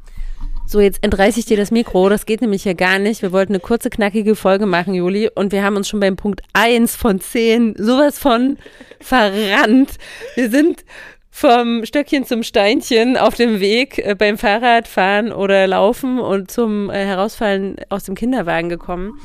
So, 0.71 0.81
jetzt 0.81 1.03
entreiße 1.03 1.41
ich 1.41 1.47
dir 1.47 1.57
das 1.57 1.71
Mikro. 1.71 2.11
Das 2.11 2.27
geht 2.27 2.43
nämlich 2.43 2.67
ja 2.67 2.75
gar 2.75 2.99
nicht. 2.99 3.23
Wir 3.23 3.33
wollten 3.33 3.55
eine 3.55 3.61
kurze, 3.61 3.89
knackige 3.89 4.37
Folge 4.37 4.67
machen, 4.67 4.93
Juli. 4.93 5.31
Und 5.35 5.51
wir 5.51 5.63
haben 5.63 5.77
uns 5.77 5.89
schon 5.89 5.99
beim 5.99 6.17
Punkt 6.17 6.43
1 6.53 6.95
von 6.95 7.23
10 7.23 7.77
sowas 7.79 8.19
von 8.19 8.59
verrannt. 9.01 9.93
Wir 10.35 10.51
sind 10.51 10.85
vom 11.31 11.87
Stöckchen 11.87 12.27
zum 12.27 12.43
Steinchen 12.43 13.17
auf 13.17 13.35
dem 13.35 13.61
Weg 13.61 13.97
äh, 13.97 14.15
beim 14.15 14.37
Fahrradfahren 14.37 15.33
oder 15.33 15.67
Laufen 15.67 16.19
und 16.19 16.51
zum 16.51 16.91
äh, 16.91 17.03
Herausfallen 17.03 17.77
aus 17.89 18.05
dem 18.05 18.15
Kinderwagen 18.15 18.69
gekommen. 18.69 19.19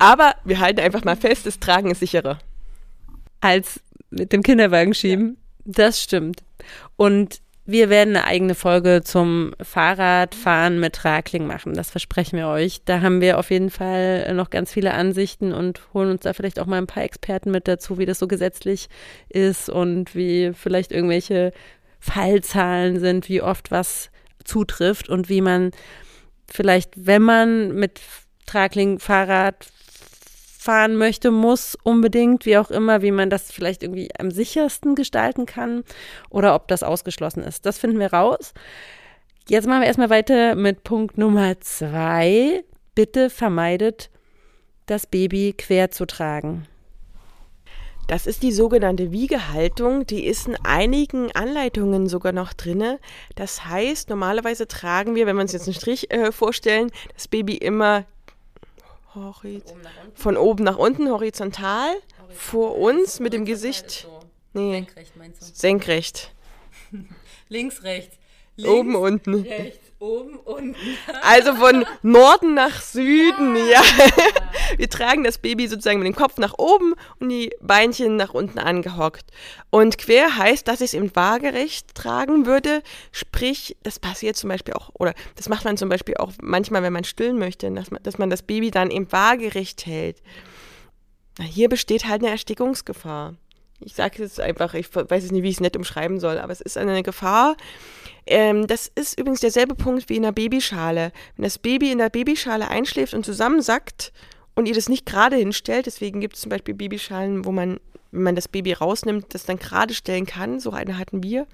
Aber 0.00 0.34
wir 0.44 0.58
halten 0.58 0.80
einfach 0.80 1.04
mal 1.04 1.16
fest, 1.16 1.46
das 1.46 1.60
Tragen 1.60 1.92
ist 1.92 2.00
sicherer. 2.00 2.40
Als 3.40 3.80
mit 4.10 4.32
dem 4.32 4.42
Kinderwagen 4.42 4.92
schieben. 4.92 5.36
Ja. 5.66 5.72
Das 5.84 6.02
stimmt. 6.02 6.42
Und 6.96 7.40
Wir 7.68 7.90
werden 7.90 8.16
eine 8.16 8.24
eigene 8.26 8.54
Folge 8.54 9.02
zum 9.02 9.52
Fahrradfahren 9.60 10.78
mit 10.78 10.94
Tragling 10.94 11.48
machen. 11.48 11.74
Das 11.74 11.90
versprechen 11.90 12.38
wir 12.38 12.46
euch. 12.46 12.82
Da 12.84 13.00
haben 13.00 13.20
wir 13.20 13.40
auf 13.40 13.50
jeden 13.50 13.70
Fall 13.70 14.32
noch 14.34 14.50
ganz 14.50 14.72
viele 14.72 14.94
Ansichten 14.94 15.52
und 15.52 15.80
holen 15.92 16.12
uns 16.12 16.20
da 16.20 16.32
vielleicht 16.32 16.60
auch 16.60 16.66
mal 16.66 16.78
ein 16.78 16.86
paar 16.86 17.02
Experten 17.02 17.50
mit 17.50 17.66
dazu, 17.66 17.98
wie 17.98 18.06
das 18.06 18.20
so 18.20 18.28
gesetzlich 18.28 18.88
ist 19.28 19.68
und 19.68 20.14
wie 20.14 20.52
vielleicht 20.54 20.92
irgendwelche 20.92 21.52
Fallzahlen 21.98 23.00
sind, 23.00 23.28
wie 23.28 23.42
oft 23.42 23.72
was 23.72 24.10
zutrifft 24.44 25.08
und 25.08 25.28
wie 25.28 25.40
man 25.40 25.72
vielleicht, 26.48 26.92
wenn 26.96 27.22
man 27.22 27.74
mit 27.74 28.00
Tragling 28.46 29.00
Fahrrad 29.00 29.66
fahren 30.66 30.96
möchte, 30.96 31.30
muss 31.30 31.78
unbedingt, 31.84 32.44
wie 32.44 32.58
auch 32.58 32.70
immer, 32.70 33.00
wie 33.00 33.12
man 33.12 33.30
das 33.30 33.52
vielleicht 33.52 33.84
irgendwie 33.84 34.08
am 34.18 34.32
sichersten 34.32 34.96
gestalten 34.96 35.46
kann 35.46 35.84
oder 36.28 36.56
ob 36.56 36.66
das 36.66 36.82
ausgeschlossen 36.82 37.42
ist. 37.42 37.64
Das 37.66 37.78
finden 37.78 38.00
wir 38.00 38.12
raus. 38.12 38.52
Jetzt 39.48 39.68
machen 39.68 39.82
wir 39.82 39.86
erstmal 39.86 40.10
weiter 40.10 40.56
mit 40.56 40.82
Punkt 40.82 41.18
Nummer 41.18 41.60
zwei. 41.60 42.64
Bitte 42.96 43.30
vermeidet, 43.30 44.10
das 44.86 45.06
Baby 45.06 45.54
quer 45.56 45.92
zu 45.92 46.04
tragen. 46.04 46.66
Das 48.08 48.26
ist 48.26 48.42
die 48.42 48.52
sogenannte 48.52 49.12
Wiegehaltung. 49.12 50.04
Die 50.06 50.26
ist 50.26 50.48
in 50.48 50.56
einigen 50.64 51.30
Anleitungen 51.32 52.08
sogar 52.08 52.32
noch 52.32 52.54
drin. 52.54 52.98
Das 53.36 53.66
heißt, 53.66 54.10
normalerweise 54.10 54.66
tragen 54.66 55.14
wir, 55.14 55.26
wenn 55.26 55.36
wir 55.36 55.42
uns 55.42 55.52
jetzt 55.52 55.68
einen 55.68 55.74
Strich 55.74 56.10
äh, 56.10 56.32
vorstellen, 56.32 56.90
das 57.14 57.28
Baby 57.28 57.56
immer 57.56 58.04
Horiz 59.16 59.64
von 60.14 60.36
oben 60.36 60.64
nach 60.64 60.78
unten, 60.78 61.10
horizontal, 61.10 61.88
horizontal. 61.90 62.36
vor 62.36 62.78
uns 62.78 63.18
mit 63.20 63.32
dem 63.32 63.44
Gesicht. 63.44 63.90
So. 63.90 64.20
Nee. 64.52 64.72
Senkrecht 64.72 65.16
meinst 65.16 65.42
du? 65.42 65.46
Senkrecht. 65.54 66.34
Links, 67.48 67.82
rechts. 67.82 68.16
Links, 68.56 68.72
oben, 68.72 68.94
unten. 68.94 69.34
Rechts, 69.42 69.78
oben, 70.06 70.36
unten. 70.38 70.76
Also 71.22 71.54
von 71.56 71.84
Norden 72.02 72.54
nach 72.54 72.80
Süden, 72.80 73.56
ja. 73.56 73.64
ja. 73.64 73.82
Wir 74.76 74.88
tragen 74.88 75.24
das 75.24 75.38
Baby 75.38 75.66
sozusagen 75.66 75.98
mit 75.98 76.06
dem 76.06 76.14
Kopf 76.14 76.38
nach 76.38 76.54
oben 76.58 76.94
und 77.18 77.28
die 77.28 77.50
Beinchen 77.60 78.16
nach 78.16 78.32
unten 78.32 78.58
angehockt. 78.58 79.24
Und 79.70 79.98
quer 79.98 80.36
heißt, 80.36 80.68
dass 80.68 80.80
ich 80.80 80.86
es 80.86 80.94
eben 80.94 81.14
waagerecht 81.14 81.94
tragen 81.94 82.46
würde. 82.46 82.82
Sprich, 83.10 83.76
das 83.82 83.98
passiert 83.98 84.36
zum 84.36 84.48
Beispiel 84.50 84.74
auch, 84.74 84.90
oder 84.94 85.14
das 85.34 85.48
macht 85.48 85.64
man 85.64 85.76
zum 85.76 85.88
Beispiel 85.88 86.16
auch 86.16 86.32
manchmal, 86.40 86.82
wenn 86.82 86.92
man 86.92 87.04
stillen 87.04 87.38
möchte, 87.38 87.70
dass 87.72 87.90
man, 87.90 88.02
dass 88.02 88.18
man 88.18 88.30
das 88.30 88.42
Baby 88.42 88.70
dann 88.70 88.90
eben 88.90 89.10
waagerecht 89.10 89.86
hält. 89.86 90.22
Hier 91.40 91.68
besteht 91.68 92.06
halt 92.06 92.22
eine 92.22 92.30
Erstickungsgefahr. 92.30 93.34
Ich 93.80 93.94
sage 93.94 94.22
es 94.22 94.40
einfach, 94.40 94.74
ich 94.74 94.94
weiß 94.94 95.22
jetzt 95.22 95.32
nicht, 95.32 95.42
wie 95.42 95.48
ich 95.48 95.56
es 95.56 95.60
nett 95.60 95.76
umschreiben 95.76 96.18
soll, 96.18 96.38
aber 96.38 96.52
es 96.52 96.60
ist 96.60 96.78
eine 96.78 97.02
Gefahr. 97.02 97.56
Ähm, 98.26 98.66
das 98.66 98.90
ist 98.94 99.18
übrigens 99.18 99.40
derselbe 99.40 99.74
Punkt 99.74 100.08
wie 100.08 100.16
in 100.16 100.22
der 100.22 100.32
Babyschale. 100.32 101.12
Wenn 101.36 101.44
das 101.44 101.58
Baby 101.58 101.92
in 101.92 101.98
der 101.98 102.10
Babyschale 102.10 102.68
einschläft 102.68 103.14
und 103.14 103.24
zusammensackt 103.24 104.12
und 104.54 104.66
ihr 104.66 104.74
das 104.74 104.88
nicht 104.88 105.06
gerade 105.06 105.36
hinstellt, 105.36 105.86
deswegen 105.86 106.20
gibt 106.20 106.36
es 106.36 106.42
zum 106.42 106.50
Beispiel 106.50 106.74
Babyschalen, 106.74 107.44
wo 107.44 107.52
man, 107.52 107.78
wenn 108.12 108.22
man 108.22 108.34
das 108.34 108.48
Baby 108.48 108.72
rausnimmt, 108.72 109.34
das 109.34 109.44
dann 109.44 109.58
gerade 109.58 109.94
stellen 109.94 110.26
kann. 110.26 110.58
So 110.58 110.70
eine 110.70 110.98
hatten 110.98 111.22
wir. 111.22 111.46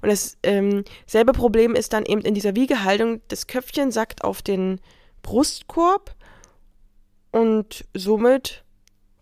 Und 0.00 0.08
das 0.08 0.38
ähm, 0.42 0.84
selbe 1.06 1.32
Problem 1.32 1.74
ist 1.74 1.92
dann 1.92 2.06
eben 2.06 2.22
in 2.22 2.34
dieser 2.34 2.56
Wiegehaltung, 2.56 3.20
das 3.28 3.46
Köpfchen 3.46 3.90
sackt 3.90 4.24
auf 4.24 4.40
den 4.40 4.80
Brustkorb 5.22 6.14
und 7.32 7.84
somit 7.94 8.64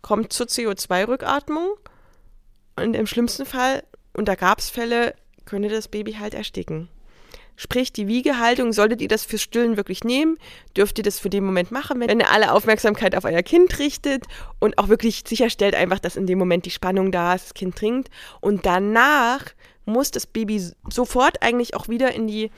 kommt 0.01 0.31
zur 0.31 0.47
CO2-Rückatmung 0.47 1.77
und 2.83 2.95
im 2.95 3.07
schlimmsten 3.07 3.45
Fall, 3.45 3.83
und 4.13 4.27
da 4.27 4.35
gab 4.35 4.59
es 4.59 4.69
Fälle, 4.69 5.13
könnte 5.45 5.69
das 5.69 5.87
Baby 5.87 6.13
halt 6.13 6.33
ersticken. 6.33 6.89
Sprich, 7.55 7.91
die 7.91 8.07
Wiegehaltung, 8.07 8.71
solltet 8.71 9.01
ihr 9.01 9.09
das 9.09 9.25
fürs 9.25 9.41
Stillen 9.41 9.75
wirklich 9.75 10.05
nehmen, 10.05 10.37
dürft 10.77 10.97
ihr 10.97 11.03
das 11.03 11.19
für 11.19 11.29
den 11.29 11.43
Moment 11.43 11.71
machen, 11.71 11.99
wenn 11.99 12.21
ihr 12.21 12.31
alle 12.31 12.53
Aufmerksamkeit 12.53 13.15
auf 13.15 13.25
euer 13.25 13.43
Kind 13.43 13.79
richtet 13.79 14.23
und 14.59 14.77
auch 14.77 14.87
wirklich 14.87 15.23
sicherstellt 15.27 15.75
einfach, 15.75 15.99
dass 15.99 16.15
in 16.15 16.25
dem 16.25 16.39
Moment 16.39 16.65
die 16.65 16.71
Spannung 16.71 17.11
da 17.11 17.35
ist, 17.35 17.47
das 17.47 17.53
Kind 17.53 17.75
trinkt. 17.75 18.09
Und 18.39 18.65
danach 18.65 19.43
muss 19.83 20.11
das 20.11 20.25
Baby 20.25 20.63
sofort 20.89 21.41
eigentlich 21.41 21.75
auch 21.75 21.89
wieder 21.89 22.13
in 22.13 22.27
die 22.27 22.49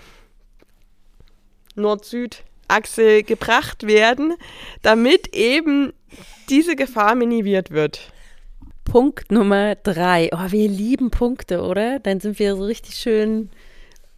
Nord-Süd-Achse 1.74 3.24
gebracht 3.24 3.88
werden, 3.88 4.36
damit 4.84 5.34
eben 5.34 5.94
diese 6.48 6.76
Gefahr 6.76 7.16
minimiert 7.16 7.72
wird. 7.72 8.12
Punkt 8.84 9.32
Nummer 9.32 9.76
drei. 9.76 10.30
Oh, 10.34 10.52
wir 10.52 10.68
lieben 10.68 11.12
Punkte, 11.12 11.62
oder? 11.62 12.00
Dann 12.00 12.20
sind 12.20 12.40
wir 12.40 12.56
so 12.56 12.64
richtig 12.64 12.96
schön 12.96 13.50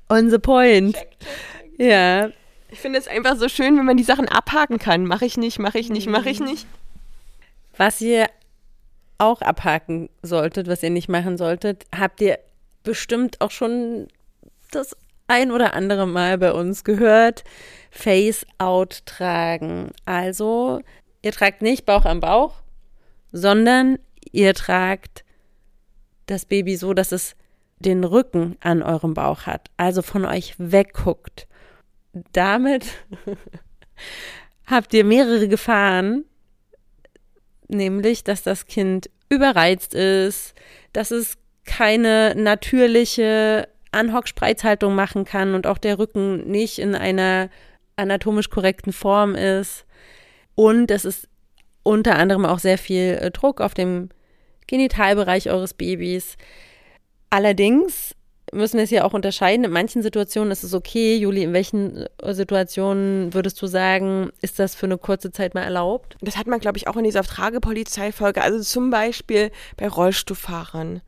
on 0.10 0.30
the 0.30 0.40
point. 0.40 0.96
Check, 0.96 1.20
check, 1.20 1.20
check. 1.20 1.80
Ja. 1.80 2.30
Ich 2.70 2.80
finde 2.80 3.00
es 3.00 3.08
einfach 3.08 3.36
so 3.36 3.50
schön, 3.50 3.78
wenn 3.78 3.86
man 3.86 3.98
die 3.98 4.04
Sachen 4.04 4.28
abhaken 4.28 4.80
kann. 4.80 5.06
Mache 5.06 5.26
ich 5.26 5.38
nicht, 5.38 5.60
mache 5.60 5.78
ich 5.80 5.90
nicht, 5.90 6.08
mache 6.08 6.30
ich 6.30 6.40
nicht. 6.40 6.66
Was 7.78 8.02
ihr 8.02 8.28
auch 9.18 9.42
abhaken 9.42 10.10
solltet, 10.22 10.68
was 10.68 10.82
ihr 10.84 10.90
nicht 10.90 11.10
machen 11.10 11.38
solltet, 11.38 11.86
habt 11.96 12.20
ihr 12.22 12.40
bestimmt 12.84 13.42
auch 13.42 13.52
schon 13.52 14.08
das 14.72 14.96
ein 15.28 15.52
oder 15.52 15.74
andere 15.74 16.08
Mal 16.08 16.38
bei 16.38 16.52
uns 16.52 16.84
gehört. 16.84 17.44
Face-out 17.92 19.06
tragen. 19.06 19.92
Also, 20.06 20.82
ihr 21.22 21.32
tragt 21.32 21.62
nicht 21.62 21.86
Bauch 21.86 22.06
am 22.06 22.20
Bauch, 22.20 22.56
sondern 23.32 24.00
ihr 24.34 24.54
tragt 24.54 25.24
das 26.26 26.46
Baby 26.46 26.76
so, 26.76 26.94
dass 26.94 27.14
es 27.14 27.36
den 27.80 28.04
Rücken 28.04 28.58
an 28.60 28.82
eurem 28.82 29.14
Bauch 29.14 29.46
hat, 29.46 29.70
also 29.78 30.02
von 30.02 30.26
euch 30.26 30.56
wegguckt. 30.58 31.48
Damit 32.34 32.86
habt 34.66 34.94
ihr 34.94 35.06
mehrere 35.06 35.48
Gefahren, 35.48 36.26
nämlich, 37.68 38.24
dass 38.24 38.44
das 38.44 38.66
Kind 38.66 39.10
überreizt 39.30 39.94
ist, 39.94 40.54
dass 40.92 41.12
es 41.12 41.38
keine 41.66 42.36
natürliche 42.36 43.68
Anhock-Spreizhaltung 43.92 44.96
machen 44.96 45.26
kann 45.26 45.56
und 45.56 45.68
auch 45.68 45.78
der 45.78 46.00
Rücken 46.00 46.50
nicht 46.50 46.80
in 46.80 46.96
einer 46.96 47.50
anatomisch 47.96 48.50
korrekten 48.50 48.92
Form 48.92 49.36
ist. 49.36 49.86
Und 50.56 50.92
es 50.92 51.06
ist 51.06 51.30
unter 51.84 52.16
anderem 52.16 52.46
auch 52.46 52.60
sehr 52.60 52.78
viel 52.78 53.18
äh, 53.22 53.32
Druck 53.32 53.62
auf 53.62 53.74
dem 53.74 54.10
Genitalbereich 54.68 55.50
eures 55.50 55.74
Babys. 55.74 56.38
Allerdings 57.30 58.16
müssen 58.52 58.78
wir 58.78 58.84
es 58.84 58.92
ja 58.92 59.04
auch 59.04 59.14
unterscheiden. 59.14 59.66
In 59.66 59.72
manchen 59.72 60.02
Situationen 60.02 60.52
ist 60.52 60.64
es 60.64 60.74
okay. 60.74 61.18
Juli, 61.18 61.44
in 61.44 61.54
welchen 61.54 62.06
äh, 62.22 62.34
Situationen 62.34 63.34
würdest 63.34 63.62
du 63.62 63.68
sagen, 63.68 64.30
ist 64.42 64.60
das 64.60 64.76
für 64.76 64.86
eine 64.86 64.98
kurze 64.98 65.32
Zeit 65.32 65.56
mal 65.56 65.64
erlaubt? 65.64 66.16
Das 66.22 66.38
hat 66.38 66.48
man, 66.48 66.60
glaube 66.60 66.78
ich, 66.78 66.88
auch 66.88 66.96
in 66.96 67.04
dieser 67.04 67.24
Tragepolizeifolge. 67.24 68.42
Also 68.42 68.62
zum 68.62 68.90
Beispiel 68.90 69.52
bei 69.78 69.88
Rollstuhlfahrern 69.88 71.02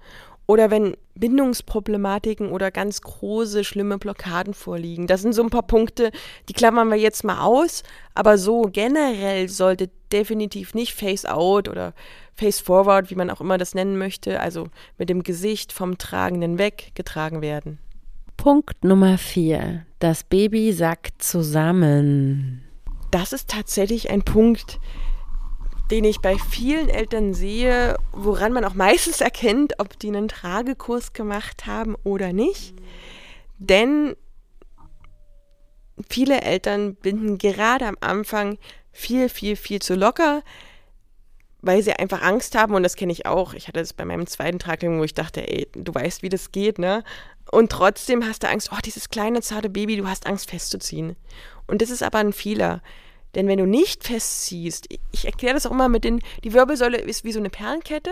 oder 0.48 0.70
wenn 0.70 0.96
Bindungsproblematiken 1.16 2.52
oder 2.52 2.72
ganz 2.72 3.02
große, 3.02 3.64
schlimme 3.64 3.98
Blockaden 3.98 4.54
vorliegen. 4.54 5.08
Das 5.08 5.22
sind 5.22 5.34
so 5.34 5.42
ein 5.42 5.50
paar 5.50 5.66
Punkte, 5.66 6.12
die 6.50 6.54
klammern 6.54 6.90
wir 6.90 6.98
jetzt 6.98 7.24
mal 7.24 7.42
aus. 7.42 7.84
Aber 8.14 8.38
so 8.38 8.64
generell 8.72 9.50
sollte 9.50 9.90
definitiv 10.12 10.74
nicht 10.74 10.94
Face-out 10.94 11.68
oder 11.68 11.94
Face-forward, 12.36 13.10
wie 13.10 13.16
man 13.16 13.30
auch 13.30 13.42
immer 13.42 13.58
das 13.58 13.76
nennen 13.76 13.98
möchte, 13.98 14.40
also 14.40 14.68
mit 14.98 15.10
dem 15.10 15.24
Gesicht 15.24 15.72
vom 15.72 15.98
Tragenden 15.98 16.58
weg 16.58 16.92
getragen 16.96 17.42
werden. 17.42 17.80
Punkt 18.38 18.84
Nummer 18.84 19.18
vier. 19.18 19.86
Das 20.00 20.24
Baby 20.24 20.74
sackt 20.74 21.24
zusammen. 21.24 22.62
Das 23.12 23.32
ist 23.32 23.50
tatsächlich 23.50 24.10
ein 24.10 24.24
Punkt, 24.24 24.80
den 25.92 26.04
ich 26.04 26.20
bei 26.20 26.38
vielen 26.38 26.90
Eltern 26.90 27.34
sehe, 27.34 27.96
woran 28.12 28.52
man 28.52 28.66
auch 28.66 28.74
meistens 28.74 29.22
erkennt, 29.22 29.80
ob 29.80 29.98
die 30.00 30.10
einen 30.10 30.28
Tragekurs 30.28 31.14
gemacht 31.14 31.66
haben 31.66 31.96
oder 32.04 32.34
nicht. 32.34 32.76
Denn 33.58 34.16
viele 36.10 36.42
Eltern 36.42 36.96
binden 36.96 37.38
gerade 37.38 37.88
am 37.88 37.96
Anfang 38.02 38.58
viel, 38.92 39.30
viel, 39.30 39.56
viel 39.56 39.82
zu 39.82 39.96
locker, 39.96 40.42
weil 41.62 41.82
sie 41.82 41.94
einfach 41.94 42.22
Angst 42.22 42.56
haben 42.56 42.76
und 42.76 42.84
das 42.84 42.96
kenne 42.96 43.12
ich 43.12 43.26
auch. 43.26 43.54
Ich 43.54 43.68
hatte 43.68 43.80
das 43.80 43.94
bei 43.94 44.06
meinem 44.06 44.28
zweiten 44.28 44.60
Tragling, 44.60 45.00
wo 45.00 45.04
ich 45.04 45.14
dachte, 45.14 45.48
ey, 45.48 45.68
du 45.74 45.94
weißt, 45.94 46.22
wie 46.22 46.30
das 46.30 46.52
geht, 46.52 46.80
ne? 46.80 47.04
Und 47.52 47.72
trotzdem 47.72 48.26
hast 48.28 48.44
du 48.44 48.50
Angst, 48.50 48.70
oh, 48.72 48.78
dieses 48.84 49.10
kleine, 49.10 49.42
zarte 49.42 49.70
Baby, 49.70 49.98
du 49.98 50.08
hast 50.08 50.28
Angst 50.28 50.50
festzuziehen. 50.50 51.16
Und 51.68 51.82
das 51.82 51.90
ist 51.90 52.04
aber 52.04 52.20
ein 52.20 52.34
Fehler. 52.34 52.82
Denn 53.36 53.48
wenn 53.48 53.60
du 53.60 53.66
nicht 53.66 54.04
festziehst, 54.04 54.88
ich 55.12 55.26
erkläre 55.26 55.54
das 55.54 55.66
auch 55.66 55.72
immer 55.72 55.90
mit 55.90 56.04
den, 56.04 56.22
die 56.44 56.54
Wirbelsäule 56.54 56.98
ist 56.98 57.24
wie 57.24 57.34
so 57.34 57.40
eine 57.40 57.50
Perlenkette 57.50 58.12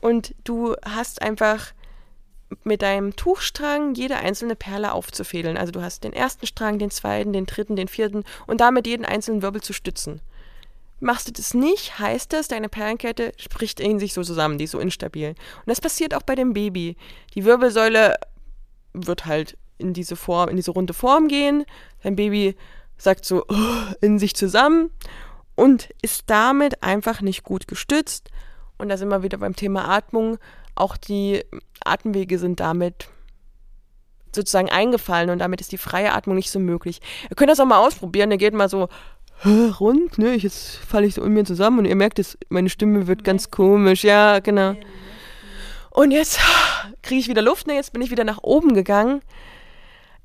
und 0.00 0.34
du 0.44 0.74
hast 0.82 1.22
einfach 1.22 1.72
mit 2.64 2.80
deinem 2.80 3.14
Tuchstrang 3.14 3.94
jede 3.94 4.16
einzelne 4.16 4.56
Perle 4.56 4.92
aufzufädeln. 4.92 5.58
Also 5.58 5.72
du 5.72 5.82
hast 5.82 6.04
den 6.04 6.14
ersten 6.14 6.46
Strang, 6.46 6.78
den 6.78 6.90
zweiten, 6.90 7.32
den 7.32 7.44
dritten, 7.46 7.76
den 7.76 7.88
vierten 7.88 8.24
und 8.46 8.60
damit 8.60 8.86
jeden 8.86 9.04
einzelnen 9.04 9.42
Wirbel 9.42 9.60
zu 9.60 9.74
stützen. 9.74 10.20
Machst 11.00 11.28
du 11.28 11.32
das 11.32 11.54
nicht, 11.54 11.98
heißt 11.98 12.32
das, 12.32 12.48
deine 12.48 12.68
Perlenkette 12.68 13.32
spricht 13.36 13.78
in 13.78 13.98
sich 13.98 14.14
so 14.14 14.22
zusammen, 14.22 14.58
die 14.58 14.64
ist 14.64 14.72
so 14.72 14.80
instabil. 14.80 15.30
Und 15.30 15.66
das 15.66 15.80
passiert 15.80 16.14
auch 16.14 16.22
bei 16.22 16.34
dem 16.34 16.52
Baby. 16.52 16.96
Die 17.34 17.44
Wirbelsäule 17.44 18.16
wird 18.94 19.26
halt 19.26 19.56
in 19.78 19.92
diese 19.92 20.16
Form, 20.16 20.48
in 20.48 20.56
diese 20.56 20.72
runde 20.72 20.94
Form 20.94 21.28
gehen. 21.28 21.64
Dein 22.02 22.16
Baby 22.16 22.56
sagt 22.96 23.24
so 23.24 23.44
oh, 23.48 23.94
in 24.00 24.18
sich 24.18 24.34
zusammen 24.34 24.90
und 25.54 25.88
ist 26.02 26.24
damit 26.26 26.82
einfach 26.82 27.20
nicht 27.20 27.44
gut 27.44 27.68
gestützt. 27.68 28.30
Und 28.76 28.88
da 28.88 28.96
sind 28.96 29.08
wir 29.08 29.22
wieder 29.22 29.38
beim 29.38 29.56
Thema 29.56 29.88
Atmung. 29.88 30.38
Auch 30.74 30.96
die 30.96 31.44
Atemwege 31.84 32.38
sind 32.38 32.60
damit 32.60 33.08
sozusagen 34.34 34.68
eingefallen 34.68 35.30
und 35.30 35.38
damit 35.38 35.60
ist 35.60 35.72
die 35.72 35.78
freie 35.78 36.12
Atmung 36.12 36.36
nicht 36.36 36.50
so 36.50 36.58
möglich. 36.58 37.00
Ihr 37.30 37.36
könnt 37.36 37.50
das 37.50 37.60
auch 37.60 37.66
mal 37.66 37.84
ausprobieren. 37.84 38.30
Ihr 38.30 38.36
geht 38.36 38.54
mal 38.54 38.68
so 38.68 38.88
rund, 39.44 40.18
ne? 40.18 40.34
Jetzt 40.34 40.76
falle 40.76 41.06
ich 41.06 41.14
so 41.14 41.22
in 41.22 41.32
mir 41.32 41.44
zusammen 41.44 41.80
und 41.80 41.84
ihr 41.84 41.96
merkt, 41.96 42.18
dass 42.18 42.38
meine 42.48 42.68
Stimme 42.68 43.06
wird 43.06 43.24
ganz 43.24 43.50
komisch. 43.50 44.04
Ja, 44.04 44.40
genau. 44.40 44.74
Und 45.90 46.10
jetzt 46.10 46.40
kriege 47.02 47.20
ich 47.20 47.28
wieder 47.28 47.42
Luft, 47.42 47.66
ne? 47.66 47.74
Jetzt 47.74 47.92
bin 47.92 48.02
ich 48.02 48.10
wieder 48.10 48.24
nach 48.24 48.42
oben 48.42 48.74
gegangen. 48.74 49.20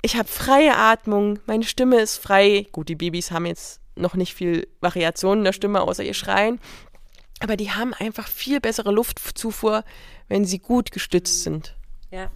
Ich 0.02 0.16
habe 0.16 0.28
freie 0.28 0.76
Atmung, 0.76 1.38
meine 1.46 1.64
Stimme 1.64 2.00
ist 2.00 2.18
frei. 2.18 2.66
Gut, 2.72 2.88
die 2.88 2.94
Babys 2.94 3.30
haben 3.30 3.46
jetzt 3.46 3.80
noch 3.96 4.14
nicht 4.14 4.34
viel 4.34 4.66
Variation 4.80 5.38
in 5.38 5.44
der 5.44 5.52
Stimme, 5.52 5.80
außer 5.80 6.04
ihr 6.04 6.14
Schreien. 6.14 6.60
Aber 7.40 7.56
die 7.56 7.70
haben 7.70 7.94
einfach 7.94 8.28
viel 8.28 8.60
bessere 8.60 8.92
Luftzufuhr, 8.92 9.84
wenn 10.28 10.44
sie 10.44 10.58
gut 10.58 10.92
gestützt 10.92 11.42
sind. 11.42 11.74
Ja. 12.10 12.30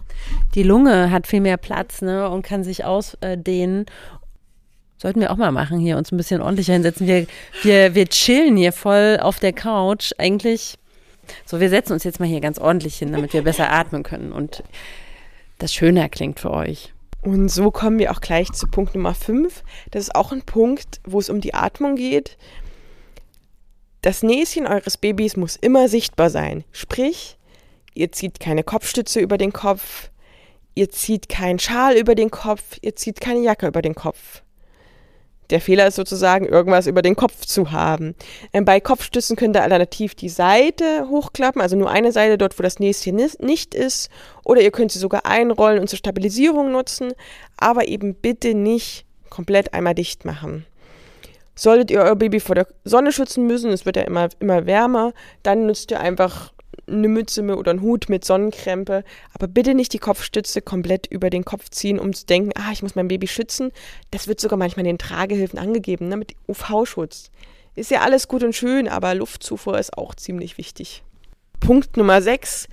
Die 0.55 0.63
Lunge 0.63 1.09
hat 1.09 1.25
viel 1.25 1.41
mehr 1.41 1.57
Platz 1.57 2.01
ne, 2.01 2.29
und 2.29 2.41
kann 2.41 2.63
sich 2.63 2.83
ausdehnen. 2.83 3.85
Sollten 5.01 5.21
wir 5.21 5.31
auch 5.31 5.37
mal 5.37 5.51
machen 5.51 5.79
hier, 5.79 5.97
uns 5.97 6.11
ein 6.11 6.17
bisschen 6.17 6.41
ordentlicher 6.41 6.73
hinsetzen. 6.73 7.07
Wir, 7.07 7.25
wir, 7.63 7.95
wir 7.95 8.07
chillen 8.07 8.57
hier 8.57 8.73
voll 8.73 9.17
auf 9.21 9.39
der 9.39 9.53
Couch. 9.53 10.11
Eigentlich, 10.17 10.75
so, 11.45 11.61
wir 11.61 11.69
setzen 11.69 11.93
uns 11.93 12.03
jetzt 12.03 12.19
mal 12.19 12.27
hier 12.27 12.41
ganz 12.41 12.59
ordentlich 12.59 12.97
hin, 12.97 13.13
damit 13.13 13.31
wir 13.31 13.43
besser 13.43 13.71
atmen 13.71 14.03
können 14.03 14.33
und 14.33 14.61
das 15.57 15.73
schöner 15.73 16.09
klingt 16.09 16.41
für 16.41 16.51
euch. 16.51 16.93
Und 17.21 17.47
so 17.49 17.71
kommen 17.71 17.97
wir 17.97 18.11
auch 18.11 18.19
gleich 18.19 18.51
zu 18.51 18.67
Punkt 18.67 18.93
Nummer 18.93 19.13
5. 19.13 19.63
Das 19.91 20.03
ist 20.03 20.15
auch 20.15 20.33
ein 20.33 20.41
Punkt, 20.41 20.99
wo 21.05 21.19
es 21.19 21.29
um 21.29 21.39
die 21.39 21.53
Atmung 21.53 21.95
geht. 21.95 22.37
Das 24.01 24.21
Näschen 24.21 24.67
eures 24.67 24.97
Babys 24.97 25.37
muss 25.37 25.55
immer 25.55 25.87
sichtbar 25.87 26.29
sein. 26.29 26.65
Sprich, 26.73 27.37
ihr 27.93 28.11
zieht 28.11 28.41
keine 28.41 28.63
Kopfstütze 28.63 29.21
über 29.21 29.37
den 29.37 29.53
Kopf, 29.53 30.09
ihr 30.75 30.89
zieht 30.89 31.29
keinen 31.29 31.59
Schal 31.59 31.95
über 31.97 32.15
den 32.15 32.31
Kopf, 32.31 32.77
ihr 32.81 32.95
zieht 32.95 33.21
keine 33.21 33.41
Jacke 33.41 33.67
über 33.67 33.81
den 33.81 33.95
Kopf. 33.95 34.43
Der 35.49 35.61
Fehler 35.61 35.87
ist 35.87 35.95
sozusagen, 35.95 36.45
irgendwas 36.45 36.87
über 36.87 37.01
den 37.01 37.15
Kopf 37.15 37.45
zu 37.45 37.71
haben. 37.71 38.15
Ähm, 38.53 38.65
bei 38.65 38.79
Kopfstützen 38.79 39.35
könnt 39.35 39.55
ihr 39.55 39.63
alternativ 39.63 40.15
die 40.15 40.29
Seite 40.29 41.07
hochklappen, 41.09 41.61
also 41.61 41.75
nur 41.75 41.89
eine 41.89 42.11
Seite 42.11 42.37
dort, 42.37 42.57
wo 42.59 42.63
das 42.63 42.79
Näschen 42.79 43.15
nicht 43.39 43.73
ist. 43.73 44.09
Oder 44.43 44.61
ihr 44.61 44.71
könnt 44.71 44.91
sie 44.91 44.99
sogar 44.99 45.25
einrollen 45.25 45.79
und 45.79 45.89
zur 45.89 45.97
Stabilisierung 45.97 46.71
nutzen, 46.71 47.13
aber 47.57 47.87
eben 47.87 48.15
bitte 48.15 48.53
nicht 48.53 49.05
komplett 49.29 49.73
einmal 49.73 49.95
dicht 49.95 50.25
machen. 50.25 50.65
Solltet 51.55 51.91
ihr 51.91 52.01
euer 52.01 52.15
Baby 52.15 52.39
vor 52.39 52.55
der 52.55 52.67
Sonne 52.85 53.11
schützen 53.11 53.45
müssen, 53.45 53.71
es 53.71 53.85
wird 53.85 53.97
ja 53.97 54.03
immer, 54.03 54.29
immer 54.39 54.65
wärmer, 54.65 55.13
dann 55.43 55.65
nutzt 55.65 55.91
ihr 55.91 55.99
einfach 55.99 56.53
eine 56.89 57.07
Mütze 57.07 57.43
oder 57.55 57.71
einen 57.71 57.81
Hut 57.81 58.09
mit 58.09 58.25
Sonnenkrempe, 58.25 59.03
aber 59.33 59.47
bitte 59.47 59.73
nicht 59.73 59.93
die 59.93 59.99
Kopfstütze 59.99 60.61
komplett 60.61 61.07
über 61.07 61.29
den 61.29 61.45
Kopf 61.45 61.69
ziehen, 61.69 61.99
um 61.99 62.13
zu 62.13 62.25
denken, 62.25 62.51
ah, 62.55 62.71
ich 62.71 62.83
muss 62.83 62.95
mein 62.95 63.07
Baby 63.07 63.27
schützen. 63.27 63.71
Das 64.11 64.27
wird 64.27 64.39
sogar 64.39 64.57
manchmal 64.57 64.85
in 64.85 64.93
den 64.93 64.97
Tragehilfen 64.97 65.59
angegeben, 65.59 66.07
ne, 66.07 66.17
mit 66.17 66.33
UV-Schutz. 66.47 67.31
Ist 67.75 67.91
ja 67.91 68.01
alles 68.01 68.27
gut 68.27 68.43
und 68.43 68.55
schön, 68.55 68.87
aber 68.87 69.15
Luftzufuhr 69.15 69.79
ist 69.79 69.97
auch 69.97 70.15
ziemlich 70.15 70.57
wichtig. 70.57 71.03
Punkt 71.59 71.97
Nummer 71.97 72.21
6. 72.21 72.67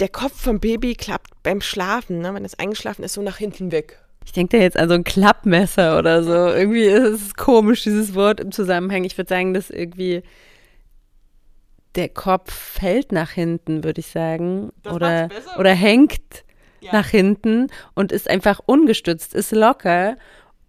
Der 0.00 0.08
Kopf 0.08 0.40
vom 0.40 0.58
Baby 0.58 0.94
klappt 0.94 1.30
beim 1.42 1.60
Schlafen, 1.60 2.20
ne, 2.20 2.34
wenn 2.34 2.44
es 2.44 2.58
eingeschlafen 2.58 3.04
ist, 3.04 3.12
so 3.12 3.22
nach 3.22 3.36
hinten 3.36 3.70
weg. 3.70 3.98
Ich 4.24 4.32
denke 4.32 4.56
da 4.56 4.62
jetzt 4.62 4.76
an 4.76 4.88
so 4.88 4.94
ein 4.94 5.04
Klappmesser 5.04 5.98
oder 5.98 6.22
so. 6.22 6.32
Irgendwie 6.32 6.84
ist 6.84 7.26
es 7.26 7.34
komisch, 7.34 7.82
dieses 7.82 8.14
Wort 8.14 8.40
im 8.40 8.52
Zusammenhang. 8.52 9.04
Ich 9.04 9.18
würde 9.18 9.28
sagen, 9.28 9.52
dass 9.54 9.70
irgendwie 9.70 10.22
der 11.94 12.08
Kopf 12.08 12.52
fällt 12.52 13.12
nach 13.12 13.30
hinten, 13.30 13.84
würde 13.84 14.00
ich 14.00 14.08
sagen. 14.08 14.70
Das 14.82 14.92
oder, 14.92 15.28
oder 15.58 15.72
hängt 15.72 16.44
ja. 16.80 16.92
nach 16.92 17.08
hinten 17.08 17.68
und 17.94 18.12
ist 18.12 18.28
einfach 18.28 18.60
ungestützt, 18.64 19.34
ist 19.34 19.52
locker. 19.52 20.16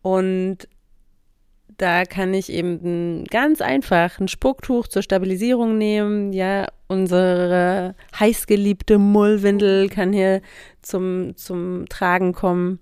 Und 0.01 0.67
da 1.77 2.03
kann 2.05 2.33
ich 2.33 2.51
eben 2.51 3.23
ganz 3.25 3.61
einfach 3.61 4.19
ein 4.19 4.27
Spucktuch 4.27 4.87
zur 4.87 5.01
Stabilisierung 5.01 5.77
nehmen. 5.77 6.33
Ja, 6.33 6.67
unsere 6.87 7.95
heißgeliebte 8.19 8.97
Mullwindel 8.97 9.89
kann 9.89 10.13
hier 10.13 10.41
zum, 10.81 11.35
zum 11.35 11.87
Tragen 11.89 12.33
kommen. 12.33 12.79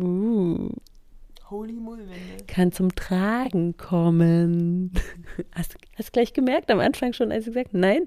Uh. 0.00 0.70
Holy 1.50 1.72
Mullwände. 1.72 2.44
Kann 2.46 2.70
zum 2.70 2.94
Tragen 2.94 3.76
kommen. 3.76 4.92
Hast 5.54 5.74
du 5.74 6.12
gleich 6.12 6.32
gemerkt 6.32 6.70
am 6.70 6.78
Anfang 6.80 7.12
schon, 7.12 7.32
als 7.32 7.46
ich 7.46 7.54
gesagt 7.54 7.74
nein? 7.74 8.06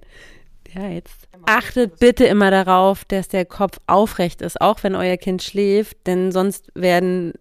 Ja, 0.74 0.88
jetzt. 0.88 1.28
Achtet 1.46 2.00
bitte 2.00 2.26
immer 2.26 2.52
darauf, 2.52 3.06
dass 3.06 3.28
der 3.28 3.46
Kopf 3.46 3.80
aufrecht 3.86 4.42
ist, 4.42 4.62
auch 4.62 4.82
wenn 4.84 4.96
euer 4.96 5.18
Kind 5.18 5.44
schläft, 5.44 6.08
denn 6.08 6.32
sonst 6.32 6.72
werden 6.74 7.34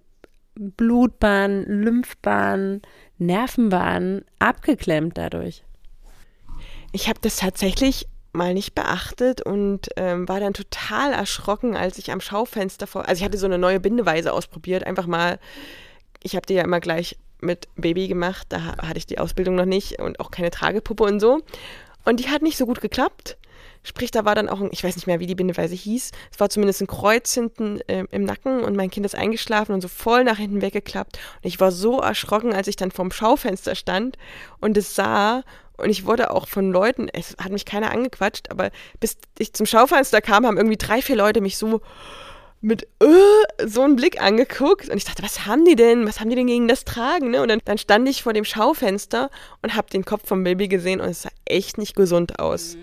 Blutbahnen, 0.55 1.65
Lymphbahnen, 1.67 2.83
Nervenbahnen 3.19 4.25
abgeklemmt 4.39 5.17
dadurch. 5.17 5.63
Ich 6.93 7.09
habe 7.09 7.21
das 7.23 7.37
tatsächlich 7.37 8.07
mal 8.33 8.55
nicht 8.55 8.75
beachtet 8.75 9.41
und 9.41 9.89
ähm, 9.97 10.29
war 10.29 10.41
dann 10.41 10.55
total 10.55 11.13
erschrocken, 11.13 11.77
als 11.77 11.99
ich 11.99 12.11
am 12.11 12.21
Schaufenster 12.21 12.87
vor. 12.87 13.09
Also 13.09 13.21
ich 13.21 13.25
hatte 13.25 13.39
so 13.39 13.47
eine 13.47 13.59
neue 13.59 13.81
Bindeweise 13.81 14.33
ausprobiert, 14.33 14.85
einfach 14.85 15.07
mal 15.07 15.39
ich 16.23 16.37
habe 16.37 16.47
die 16.47 16.55
ja 16.55 16.63
immer 16.63 16.81
gleich 16.81 17.17
mit 17.41 17.69
Baby 17.77 18.09
gemacht, 18.09 18.47
da 18.51 18.77
hatte 18.79 18.99
ich 18.99 19.07
die 19.07 19.19
Ausbildung 19.19 19.57
noch 19.57 19.65
nicht 19.65 19.99
und 20.01 20.21
auch 20.21 20.31
keine 20.31 20.51
Tragepuppe 20.51 21.05
und 21.05 21.21
so. 21.21 21.41
Und 22.05 22.21
die 22.21 22.31
hat 22.31 22.43
nicht 22.43 22.57
so 22.57 22.67
gut 22.67 22.81
geklappt. 22.81 23.37
Sprich, 23.85 24.13
da 24.13 24.25
war 24.25 24.37
dann 24.37 24.49
auch, 24.49 24.61
ein, 24.61 24.69
ich 24.71 24.85
weiß 24.85 24.95
nicht 24.95 25.09
mehr, 25.09 25.19
wie 25.19 25.27
die 25.27 25.35
Bindeweise 25.35 25.75
hieß, 25.75 26.13
es 26.31 26.41
war 26.41 26.49
zumindest 26.49 26.83
ein 26.83 26.87
Kreuz 26.87 27.35
hinten 27.35 27.81
äh, 27.89 28.05
im 28.13 28.23
Nacken 28.25 28.63
und 28.63 28.77
mein 28.77 28.91
Kind 28.91 29.05
ist 29.05 29.17
eingeschlafen 29.17 29.73
und 29.73 29.81
so 29.81 29.89
voll 29.89 30.23
nach 30.23 30.39
hinten 30.39 30.63
weggeklappt. 30.63 31.19
Und 31.43 31.49
ich 31.49 31.59
war 31.59 31.73
so 31.73 31.99
erschrocken, 31.99 32.53
als 32.53 32.69
ich 32.69 32.77
dann 32.77 32.93
vorm 32.93 33.11
Schaufenster 33.11 33.75
stand 33.75 34.19
und 34.61 34.77
es 34.77 34.95
sah. 34.95 35.43
Und 35.77 35.91
ich 35.91 36.07
wurde 36.07 36.31
auch 36.31 36.47
von 36.47 36.71
Leuten, 36.71 37.09
es 37.13 37.35
hat 37.43 37.51
mich 37.51 37.65
keiner 37.65 37.91
angequatscht, 37.91 38.53
aber 38.53 38.71
bis 39.01 39.17
ich 39.39 39.53
zum 39.53 39.67
Schaufenster 39.67 40.21
kam, 40.21 40.47
haben 40.47 40.59
irgendwie 40.59 40.77
drei, 40.77 41.03
vier 41.03 41.17
Leute 41.17 41.41
mich 41.41 41.59
so 41.59 41.81
mit 42.63 42.85
äh, 43.01 43.67
so 43.67 43.83
einen 43.83 43.97
Blick 43.97 44.23
angeguckt 44.23 44.89
und 44.89 44.97
ich 44.97 45.05
dachte, 45.05 45.23
was 45.23 45.47
haben 45.47 45.65
die 45.65 45.77
denn? 45.77 46.07
Was 46.07 46.21
haben 46.21 46.31
die 46.31 46.37
denn 46.37 46.47
gegen 46.47 46.69
das 46.69 46.85
Tragen? 46.85 47.33
Ne? 47.33 47.43
Und 47.43 47.49
dann, 47.49 47.61
dann 47.65 47.77
stand 47.77 48.09
ich 48.09 48.23
vor 48.23 48.33
dem 48.33 48.45
Schaufenster 48.45 49.31
und 49.63 49.75
habe 49.75 49.91
den 49.91 50.05
Kopf 50.05 50.27
vom 50.27 50.45
Baby 50.45 50.69
gesehen 50.69 51.01
und 51.01 51.09
es 51.09 51.23
sah 51.23 51.31
echt 51.45 51.77
nicht 51.77 51.97
gesund 51.97 52.39
aus. 52.39 52.77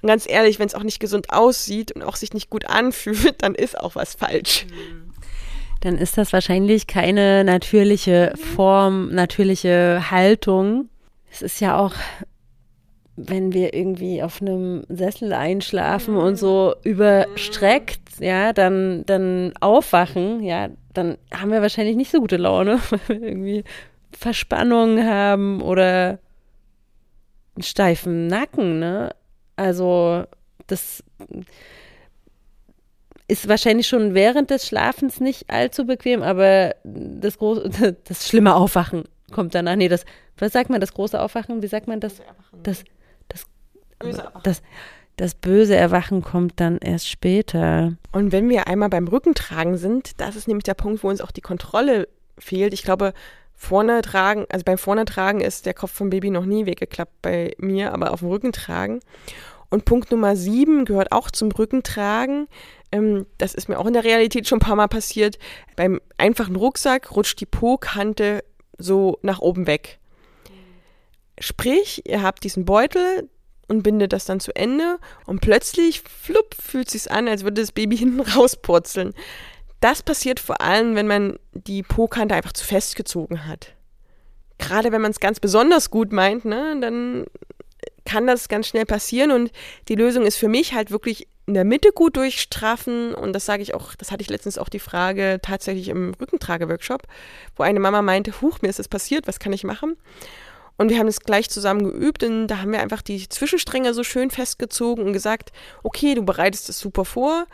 Und 0.00 0.08
ganz 0.08 0.28
ehrlich, 0.28 0.58
wenn 0.58 0.68
es 0.68 0.74
auch 0.74 0.84
nicht 0.84 1.00
gesund 1.00 1.30
aussieht 1.30 1.90
und 1.92 2.02
auch 2.02 2.16
sich 2.16 2.32
nicht 2.32 2.48
gut 2.48 2.66
anfühlt, 2.66 3.34
dann 3.42 3.54
ist 3.54 3.78
auch 3.78 3.96
was 3.96 4.14
falsch. 4.14 4.66
Dann 5.80 5.98
ist 5.98 6.16
das 6.16 6.32
wahrscheinlich 6.32 6.86
keine 6.86 7.42
natürliche 7.44 8.32
Form, 8.54 9.12
natürliche 9.12 10.10
Haltung. 10.10 10.88
Es 11.30 11.42
ist 11.42 11.60
ja 11.60 11.76
auch 11.76 11.94
wenn 13.16 13.52
wir 13.52 13.74
irgendwie 13.74 14.22
auf 14.22 14.42
einem 14.42 14.84
Sessel 14.88 15.32
einschlafen 15.32 16.16
und 16.16 16.36
so 16.36 16.74
überstreckt, 16.82 18.00
ja, 18.20 18.52
dann, 18.52 19.04
dann 19.06 19.52
aufwachen, 19.60 20.42
ja, 20.42 20.68
dann 20.92 21.18
haben 21.32 21.50
wir 21.50 21.62
wahrscheinlich 21.62 21.96
nicht 21.96 22.10
so 22.10 22.20
gute 22.20 22.36
Laune, 22.36 22.80
weil 22.90 23.20
wir 23.20 23.28
irgendwie 23.28 23.64
Verspannungen 24.12 25.06
haben 25.06 25.62
oder 25.62 26.18
einen 27.56 27.62
steifen 27.62 28.26
Nacken, 28.26 28.78
ne? 28.80 29.14
Also, 29.56 30.24
das 30.66 31.04
ist 33.28 33.48
wahrscheinlich 33.48 33.86
schon 33.86 34.14
während 34.14 34.50
des 34.50 34.66
Schlafens 34.66 35.20
nicht 35.20 35.48
allzu 35.48 35.86
bequem, 35.86 36.22
aber 36.22 36.74
das 36.84 37.38
große, 37.38 37.96
das 38.04 38.28
schlimme 38.28 38.54
Aufwachen 38.54 39.04
kommt 39.32 39.54
danach. 39.54 39.76
Nee, 39.76 39.88
das, 39.88 40.04
was 40.38 40.52
sagt 40.52 40.70
man, 40.70 40.80
das 40.80 40.94
große 40.94 41.20
Aufwachen? 41.20 41.62
Wie 41.62 41.66
sagt 41.66 41.88
man 41.88 42.00
das? 42.00 42.20
Das, 42.62 42.84
böse 44.04 44.22
Erwachen. 44.22 44.40
Das, 44.42 44.62
das 45.16 45.34
böse 45.34 45.76
Erwachen 45.76 46.22
kommt 46.22 46.54
dann 46.56 46.78
erst 46.78 47.08
später. 47.08 47.94
Und 48.12 48.32
wenn 48.32 48.48
wir 48.48 48.66
einmal 48.66 48.88
beim 48.88 49.08
Rückentragen 49.08 49.76
sind, 49.76 50.20
das 50.20 50.36
ist 50.36 50.48
nämlich 50.48 50.64
der 50.64 50.74
Punkt, 50.74 51.02
wo 51.02 51.08
uns 51.08 51.20
auch 51.20 51.30
die 51.30 51.40
Kontrolle 51.40 52.08
fehlt. 52.38 52.72
Ich 52.72 52.82
glaube, 52.82 53.12
vorne 53.54 54.02
tragen, 54.02 54.46
also 54.50 54.64
beim 54.64 54.78
vorne 54.78 55.04
tragen 55.04 55.40
ist 55.40 55.66
der 55.66 55.74
Kopf 55.74 55.92
vom 55.92 56.10
Baby 56.10 56.30
noch 56.30 56.44
nie 56.44 56.66
weggeklappt 56.66 57.22
bei 57.22 57.54
mir, 57.58 57.92
aber 57.92 58.12
auf 58.12 58.20
dem 58.20 58.28
Rücken 58.28 58.52
tragen. 58.52 59.00
Und 59.70 59.84
Punkt 59.84 60.10
Nummer 60.10 60.36
sieben 60.36 60.84
gehört 60.84 61.12
auch 61.12 61.30
zum 61.30 61.50
Rückentragen. 61.50 62.48
Ähm, 62.92 63.26
das 63.38 63.54
ist 63.54 63.68
mir 63.68 63.78
auch 63.78 63.86
in 63.86 63.92
der 63.92 64.04
Realität 64.04 64.46
schon 64.46 64.58
ein 64.58 64.66
paar 64.66 64.76
Mal 64.76 64.88
passiert. 64.88 65.38
Beim 65.76 66.00
einfachen 66.18 66.56
Rucksack 66.56 67.16
rutscht 67.16 67.40
die 67.40 67.46
Po-Kante 67.46 68.44
so 68.78 69.18
nach 69.22 69.40
oben 69.40 69.66
weg. 69.66 69.98
Sprich, 71.40 72.02
ihr 72.08 72.22
habt 72.22 72.44
diesen 72.44 72.64
Beutel, 72.64 73.28
und 73.74 73.82
bindet 73.82 74.12
das 74.12 74.24
dann 74.24 74.40
zu 74.40 74.54
Ende 74.54 74.98
und 75.26 75.40
plötzlich, 75.40 76.02
flupp, 76.02 76.54
fühlt 76.54 76.90
sich's 76.90 77.08
an, 77.08 77.28
als 77.28 77.42
würde 77.42 77.60
das 77.60 77.72
Baby 77.72 77.96
hinten 77.98 78.20
rauspurzeln. 78.20 79.14
Das 79.80 80.02
passiert 80.02 80.40
vor 80.40 80.60
allem, 80.60 80.94
wenn 80.94 81.06
man 81.06 81.38
die 81.52 81.82
Po-Kante 81.82 82.34
einfach 82.34 82.52
zu 82.52 82.64
fest 82.64 82.96
gezogen 82.96 83.46
hat. 83.46 83.74
Gerade 84.58 84.92
wenn 84.92 85.02
man 85.02 85.10
es 85.10 85.20
ganz 85.20 85.40
besonders 85.40 85.90
gut 85.90 86.12
meint, 86.12 86.44
ne, 86.44 86.78
dann 86.80 87.26
kann 88.06 88.26
das 88.26 88.48
ganz 88.48 88.68
schnell 88.68 88.84
passieren 88.84 89.30
und 89.30 89.50
die 89.88 89.94
Lösung 89.94 90.24
ist 90.24 90.36
für 90.36 90.48
mich 90.48 90.74
halt 90.74 90.90
wirklich 90.90 91.26
in 91.46 91.54
der 91.54 91.64
Mitte 91.64 91.90
gut 91.92 92.16
durchstraffen 92.16 93.14
und 93.14 93.34
das 93.34 93.44
sage 93.44 93.62
ich 93.62 93.74
auch, 93.74 93.94
das 93.94 94.10
hatte 94.10 94.22
ich 94.22 94.30
letztens 94.30 94.56
auch 94.56 94.68
die 94.68 94.78
Frage 94.78 95.40
tatsächlich 95.42 95.88
im 95.88 96.14
Rückentrage-Workshop, 96.18 97.02
wo 97.56 97.62
eine 97.62 97.80
Mama 97.80 98.00
meinte, 98.00 98.40
huch, 98.40 98.62
mir 98.62 98.68
ist 98.68 98.78
das 98.78 98.88
passiert, 98.88 99.26
was 99.26 99.38
kann 99.38 99.52
ich 99.52 99.64
machen? 99.64 99.96
Und 100.76 100.90
wir 100.90 100.98
haben 100.98 101.06
es 101.06 101.20
gleich 101.20 101.48
zusammen 101.50 101.84
geübt 101.84 102.24
und 102.24 102.48
da 102.48 102.58
haben 102.58 102.72
wir 102.72 102.80
einfach 102.80 103.02
die 103.02 103.28
Zwischenstränge 103.28 103.94
so 103.94 104.02
schön 104.02 104.30
festgezogen 104.30 105.04
und 105.04 105.12
gesagt, 105.12 105.52
okay, 105.82 106.14
du 106.14 106.24
bereitest 106.24 106.68
es 106.68 106.80
super 106.80 107.04
vor, 107.04 107.46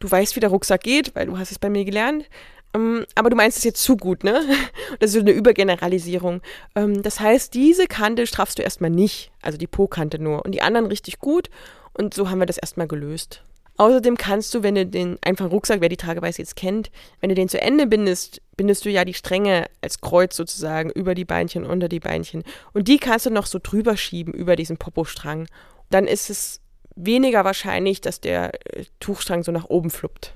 du 0.00 0.10
weißt, 0.10 0.36
wie 0.36 0.40
der 0.40 0.50
Rucksack 0.50 0.82
geht, 0.82 1.14
weil 1.14 1.26
du 1.26 1.38
hast 1.38 1.50
es 1.50 1.58
bei 1.58 1.70
mir 1.70 1.84
gelernt, 1.84 2.26
ähm, 2.74 3.06
aber 3.14 3.30
du 3.30 3.36
meinst 3.36 3.58
es 3.58 3.64
jetzt 3.64 3.82
zu 3.82 3.96
gut, 3.96 4.24
ne? 4.24 4.42
Das 5.00 5.10
ist 5.10 5.14
so 5.14 5.20
eine 5.20 5.30
Übergeneralisierung. 5.30 6.42
Ähm, 6.74 7.02
das 7.02 7.20
heißt, 7.20 7.54
diese 7.54 7.86
Kante 7.86 8.26
strafst 8.26 8.58
du 8.58 8.62
erstmal 8.62 8.90
nicht, 8.90 9.30
also 9.40 9.56
die 9.56 9.66
Po-Kante 9.66 10.18
nur 10.18 10.44
und 10.44 10.52
die 10.52 10.62
anderen 10.62 10.86
richtig 10.86 11.18
gut 11.18 11.48
und 11.94 12.12
so 12.14 12.28
haben 12.28 12.38
wir 12.38 12.46
das 12.46 12.58
erstmal 12.58 12.86
gelöst. 12.88 13.42
Außerdem 13.78 14.16
kannst 14.16 14.52
du, 14.54 14.64
wenn 14.64 14.74
du 14.74 14.86
den 14.86 15.18
einfachen 15.22 15.50
Rucksack, 15.50 15.80
wer 15.80 15.88
die 15.88 15.96
Trageweise 15.96 16.42
jetzt 16.42 16.56
kennt, 16.56 16.90
wenn 17.20 17.28
du 17.28 17.36
den 17.36 17.48
zu 17.48 17.60
Ende 17.60 17.86
bindest, 17.86 18.42
bindest 18.56 18.84
du 18.84 18.90
ja 18.90 19.04
die 19.04 19.14
Stränge 19.14 19.66
als 19.80 20.00
Kreuz 20.00 20.36
sozusagen 20.36 20.90
über 20.90 21.14
die 21.14 21.24
Beinchen, 21.24 21.64
unter 21.64 21.88
die 21.88 22.00
Beinchen. 22.00 22.42
Und 22.72 22.88
die 22.88 22.98
kannst 22.98 23.26
du 23.26 23.30
noch 23.30 23.46
so 23.46 23.60
drüber 23.62 23.96
schieben 23.96 24.34
über 24.34 24.56
diesen 24.56 24.78
Popostrang. 24.78 25.46
Dann 25.90 26.08
ist 26.08 26.28
es 26.28 26.60
weniger 26.96 27.44
wahrscheinlich, 27.44 28.00
dass 28.00 28.20
der 28.20 28.52
äh, 28.76 28.84
Tuchstrang 28.98 29.44
so 29.44 29.52
nach 29.52 29.66
oben 29.66 29.90
fluppt. 29.90 30.34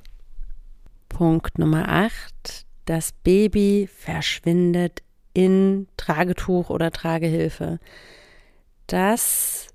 Punkt 1.09 1.59
Nummer 1.59 1.89
8. 1.89 2.65
Das 2.85 3.13
Baby 3.25 3.89
verschwindet 3.93 5.03
in 5.35 5.89
Tragetuch 5.97 6.71
oder 6.71 6.93
Tragehilfe. 6.93 7.81
Das 8.87 9.67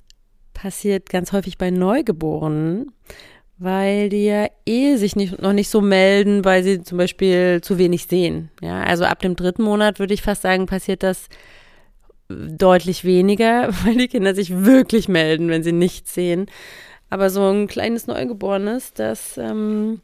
passiert 0.54 1.10
ganz 1.10 1.34
häufig 1.34 1.58
bei 1.58 1.70
Neugeborenen 1.70 2.94
weil 3.58 4.10
die 4.10 4.26
ja 4.26 4.48
eh 4.66 4.96
sich 4.98 5.16
nicht, 5.16 5.42
noch 5.42 5.54
nicht 5.54 5.70
so 5.70 5.82
melden, 5.82 6.46
weil 6.46 6.64
sie 6.64 6.84
zum 6.84 6.98
Beispiel 6.98 7.62
zu 7.62 7.78
wenig 7.78 8.06
sehen. 8.06 8.50
Ja, 8.62 8.84
also 8.84 9.06
ab 9.06 9.20
dem 9.20 9.36
dritten 9.36 9.64
Monat 9.64 10.00
würde 10.00 10.14
ich 10.14 10.22
fast 10.22 10.44
sagen, 10.44 10.68
passiert 10.68 11.04
das 11.04 11.28
deutlich 12.30 13.04
weniger, 13.04 13.70
weil 13.86 13.96
die 13.96 14.08
Kinder 14.08 14.36
sich 14.36 14.64
wirklich 14.64 15.08
melden, 15.08 15.50
wenn 15.50 15.64
sie 15.64 15.72
nichts 15.72 16.14
sehen. 16.14 16.48
Aber 17.10 17.30
so 17.30 17.50
ein 17.50 17.68
kleines 17.68 18.06
Neugeborenes, 18.06 18.94
das 18.94 19.38
ähm, 19.38 20.02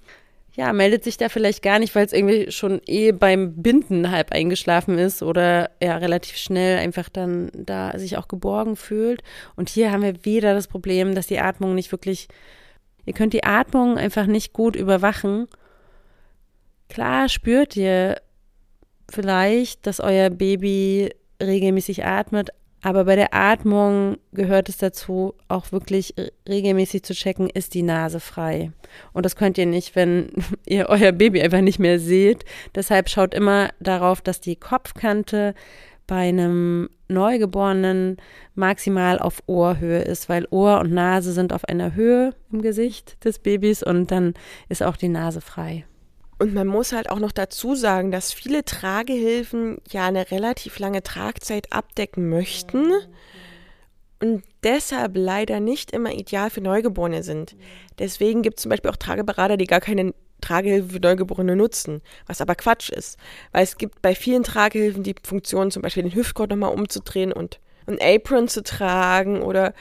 ja, 0.56 0.72
meldet 0.72 1.04
sich 1.04 1.18
da 1.18 1.30
vielleicht 1.30 1.62
gar 1.62 1.80
nicht, 1.80 1.94
weil 1.96 2.06
es 2.06 2.14
irgendwie 2.14 2.52
schon 2.52 2.80
eh 2.86 3.12
beim 3.12 3.62
Binden 3.62 4.10
halb 4.12 4.32
eingeschlafen 4.32 4.98
ist 4.98 5.22
oder 5.22 5.72
ja 5.82 5.98
relativ 5.98 6.38
schnell 6.38 6.80
einfach 6.80 7.10
dann 7.10 7.52
da 7.54 7.98
sich 7.98 8.18
auch 8.18 8.28
geborgen 8.28 8.76
fühlt. 8.76 9.22
Und 9.56 9.70
hier 9.70 9.92
haben 9.92 10.04
wir 10.04 10.26
wieder 10.26 10.54
das 10.54 10.68
Problem, 10.68 11.14
dass 11.14 11.28
die 11.28 11.40
Atmung 11.40 11.76
nicht 11.76 11.92
wirklich 11.92 12.30
Ihr 13.06 13.14
könnt 13.14 13.34
die 13.34 13.44
Atmung 13.44 13.98
einfach 13.98 14.26
nicht 14.26 14.54
gut 14.54 14.76
überwachen. 14.76 15.48
Klar 16.90 17.30
spürt 17.30 17.76
ihr 17.76 18.22
vielleicht, 19.10 19.86
dass 19.88 20.00
euer 20.00 20.30
Baby 20.30 21.10
regelmäßig 21.42 22.06
atmet, 22.06 22.52
aber 22.84 23.06
bei 23.06 23.16
der 23.16 23.34
Atmung 23.34 24.18
gehört 24.34 24.68
es 24.68 24.76
dazu, 24.78 25.36
auch 25.48 25.72
wirklich 25.72 26.14
regelmäßig 26.48 27.04
zu 27.04 27.14
checken, 27.14 27.50
ist 27.50 27.74
die 27.74 27.82
Nase 27.82 28.20
frei. 28.20 28.74
Und 29.14 29.26
das 29.26 29.38
könnt 29.38 29.58
ihr 29.58 29.66
nicht, 29.66 29.96
wenn 29.96 30.32
ihr 30.66 30.90
euer 30.90 31.14
Baby 31.14 31.42
einfach 31.42 31.62
nicht 31.62 31.80
mehr 31.80 31.98
seht. 31.98 32.44
Deshalb 32.76 33.10
schaut 33.10 33.34
immer 33.34 33.70
darauf, 33.80 34.22
dass 34.22 34.42
die 34.42 34.58
Kopfkante 34.58 35.56
bei 36.08 36.30
einem 36.30 36.90
Neugeborenen 37.08 38.18
maximal 38.56 39.20
auf 39.20 39.44
Ohrhöhe 39.46 40.02
ist, 40.02 40.30
weil 40.30 40.48
Ohr 40.52 40.80
und 40.80 40.92
Nase 40.92 41.32
sind 41.32 41.54
auf 41.54 41.66
einer 41.66 41.96
Höhe 41.96 42.34
im 42.52 42.62
Gesicht 42.62 43.24
des 43.24 43.40
Babys 43.40 43.84
und 43.84 44.12
dann 44.12 44.34
ist 44.70 44.84
auch 44.84 44.98
die 44.98 45.10
Nase 45.10 45.42
frei. 45.42 45.86
Und 46.40 46.54
man 46.54 46.68
muss 46.68 46.92
halt 46.92 47.10
auch 47.10 47.20
noch 47.20 47.32
dazu 47.32 47.76
sagen, 47.76 48.12
dass 48.12 48.34
viele 48.34 48.66
Tragehilfen 48.66 49.78
ja 49.90 50.08
eine 50.08 50.30
relativ 50.32 50.80
lange 50.80 51.04
Tragzeit 51.04 51.72
abdecken 51.72 52.30
möchten 52.30 52.92
und 54.22 54.44
deshalb 54.64 55.16
leider 55.16 55.60
nicht 55.60 55.92
immer 55.92 56.14
ideal 56.14 56.50
für 56.50 56.62
Neugeborene 56.62 57.24
sind. 57.24 57.56
Deswegen 58.00 58.42
gibt 58.42 58.58
es 58.58 58.64
zum 58.64 58.70
Beispiel 58.70 58.90
auch 58.92 58.98
Trageberater, 58.98 59.58
die 59.58 59.68
gar 59.68 59.82
keine 59.82 60.14
Tragehilfe 60.44 60.90
für 60.90 61.00
Neugeborene 61.00 61.56
nutzen, 61.56 62.02
was 62.28 62.42
aber 62.42 62.56
Quatsch 62.56 62.90
ist. 62.90 63.18
Weil 63.52 63.64
es 63.64 63.78
gibt 63.78 64.02
bei 64.02 64.16
vielen 64.16 64.44
Tragehilfen 64.44 65.04
die 65.04 65.16
Funktion, 65.24 65.72
zum 65.72 65.82
Beispiel 65.82 66.04
den 66.04 66.16
Hüftgurt 66.16 66.50
nochmal 66.50 66.74
umzudrehen 66.74 67.32
und 67.32 67.60
ein 67.88 68.00
Apron 68.02 68.48
zu 68.48 68.64
tragen 68.64 69.42
oder 69.42 69.74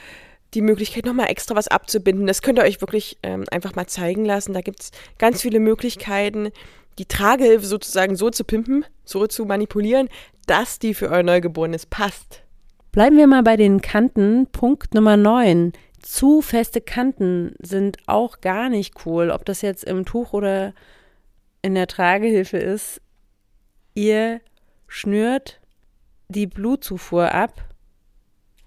die 0.55 0.63
Möglichkeit, 0.63 1.07
nochmal 1.07 1.31
extra 1.31 1.55
was 1.55 1.69
abzubinden. 1.69 2.27
Das 2.27 2.43
könnt 2.43 2.59
ihr 2.59 2.65
euch 2.65 2.81
wirklich 2.81 3.19
ähm, 3.23 3.45
einfach 3.51 3.75
mal 3.75 3.87
zeigen 3.87 4.25
lassen. 4.25 4.53
Da 4.53 4.61
gibt 4.61 4.81
es 4.81 4.91
ganz 5.19 5.43
viele 5.43 5.61
Möglichkeiten, 5.61 6.51
die 6.99 7.07
Tragehilfe 7.07 7.67
sozusagen 7.67 8.17
so 8.17 8.31
zu 8.31 8.45
pimpen, 8.45 8.85
so 9.05 9.27
zu 9.27 9.45
manipulieren, 9.47 10.09
dass 10.47 10.79
die 10.79 10.95
für 10.95 11.09
euer 11.09 11.23
Neugeborenes 11.23 11.87
passt. 11.87 12.43
Bleiben 12.91 13.17
wir 13.17 13.27
mal 13.27 13.43
bei 13.43 13.57
den 13.57 13.81
Kanten. 13.81 14.47
Punkt 14.53 14.93
Nummer 14.93 15.17
9 15.17 15.73
zu 16.03 16.43
feste 16.43 16.81
Kanten 16.81 17.55
sind 17.61 17.99
auch 18.07 18.41
gar 18.41 18.69
nicht 18.69 19.07
cool. 19.07 19.31
Ob 19.31 19.45
das 19.45 19.63
jetzt 19.63 19.85
im 19.85 20.05
Tuch 20.05 20.33
oder 20.33 20.75
in 21.63 21.75
der 21.75 21.87
Tragehilfe 21.87 22.59
ist, 22.59 23.01
ihr 23.95 24.41
schnürt 24.89 25.61
die 26.29 26.47
Blutzufuhr 26.47 27.33
ab. 27.33 27.55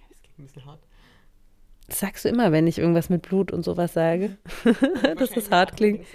Das 0.10 0.21
klingt 0.21 0.39
ein 0.39 0.43
bisschen 0.45 0.65
hart. 0.65 0.80
Das 1.88 2.00
sagst 2.00 2.26
du 2.26 2.30
immer, 2.30 2.52
wenn 2.52 2.67
ich 2.67 2.80
irgendwas 2.80 3.10
mit 3.10 3.21
Blut 3.21 3.52
und 3.52 3.63
sowas 3.63 3.93
sage. 3.93 4.38
dass 5.17 5.30
das 5.32 5.52
hart 5.52 5.78
klingt. 5.78 6.06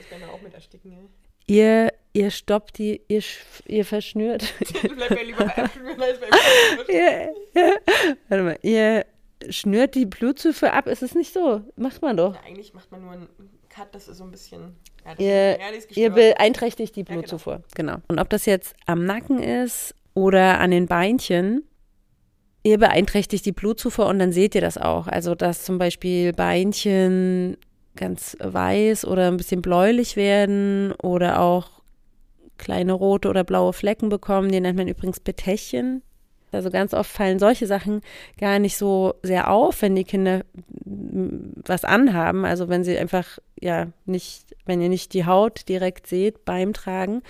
Ihr, 1.46 1.92
ihr 2.12 2.30
stoppt 2.30 2.78
die, 2.78 3.02
ihr, 3.09 3.22
ihr 3.66 3.85
verschnürt. 3.85 4.52
Bleib 4.83 5.11
mir 5.11 5.24
lieber 5.24 5.44
bei 5.44 5.64
Abschnüren 5.64 6.00
als 6.00 6.18
bei 6.87 6.92
ja, 6.92 7.28
ja. 7.54 7.74
Warte 8.28 8.44
mal, 8.44 8.59
ihr 8.62 9.04
schnürt 9.48 9.94
die 9.94 10.07
Blutzufuhr 10.07 10.72
ab. 10.72 10.87
Ist 10.87 11.03
es 11.03 11.14
nicht 11.14 11.33
so? 11.33 11.62
Macht 11.76 12.03
man 12.03 12.16
doch. 12.16 12.35
Ja, 12.35 12.40
eigentlich 12.46 12.74
macht 12.74 12.90
man 12.90 13.03
nur 13.03 13.12
einen 13.12 13.29
Cut, 13.68 13.94
das 13.94 14.09
ist 14.09 14.18
so 14.18 14.24
ein 14.24 14.31
bisschen. 14.31 14.76
Ja, 15.05 15.14
ihr, 15.18 15.59
ihr 15.94 16.11
beeinträchtigt 16.11 16.96
die 16.96 17.05
Blutzufuhr. 17.05 17.55
Ja, 17.55 17.62
genau. 17.74 17.92
genau. 17.92 18.05
Und 18.09 18.18
ob 18.18 18.29
das 18.29 18.44
jetzt 18.46 18.74
am 18.87 19.07
Nacken 19.07 19.42
ist 19.42 19.94
oder 20.14 20.59
an 20.59 20.70
den 20.72 20.87
Beinchen, 20.87 21.62
ihr 22.62 22.79
beeinträchtigt 22.79 23.46
die 23.46 23.53
Blutzufuhr 23.53 24.07
und 24.07 24.18
dann 24.18 24.33
seht 24.33 24.55
ihr 24.55 24.61
das 24.61 24.76
auch. 24.76 25.07
Also, 25.07 25.35
dass 25.35 25.64
zum 25.64 25.79
Beispiel 25.79 26.33
Beinchen 26.33 27.57
ganz 27.96 28.37
weiß 28.40 29.05
oder 29.05 29.29
ein 29.29 29.37
bisschen 29.37 29.62
bläulich 29.62 30.16
werden 30.16 30.92
oder 31.03 31.40
auch 31.40 31.81
kleine 32.59 32.92
rote 32.92 33.29
oder 33.29 33.44
blaue 33.44 33.72
Flecken 33.72 34.09
bekommen. 34.09 34.50
Die 34.50 34.61
nennt 34.61 34.76
man 34.76 34.88
übrigens 34.88 35.20
Petechien. 35.20 36.03
Also 36.52 36.70
ganz 36.70 36.94
oft 36.94 37.10
fallen 37.10 37.38
solche 37.38 37.66
Sachen 37.66 38.00
gar 38.38 38.58
nicht 38.58 38.76
so 38.76 39.14
sehr 39.22 39.50
auf, 39.50 39.82
wenn 39.82 39.94
die 39.94 40.04
Kinder 40.04 40.42
was 40.84 41.84
anhaben. 41.84 42.44
Also 42.44 42.68
wenn 42.68 42.84
sie 42.84 42.98
einfach, 42.98 43.38
ja, 43.60 43.88
nicht, 44.06 44.44
wenn 44.66 44.80
ihr 44.80 44.88
nicht 44.88 45.14
die 45.14 45.26
Haut 45.26 45.68
direkt 45.68 46.06
seht 46.06 46.44
beim 46.44 46.72
Tragen. 46.72 47.22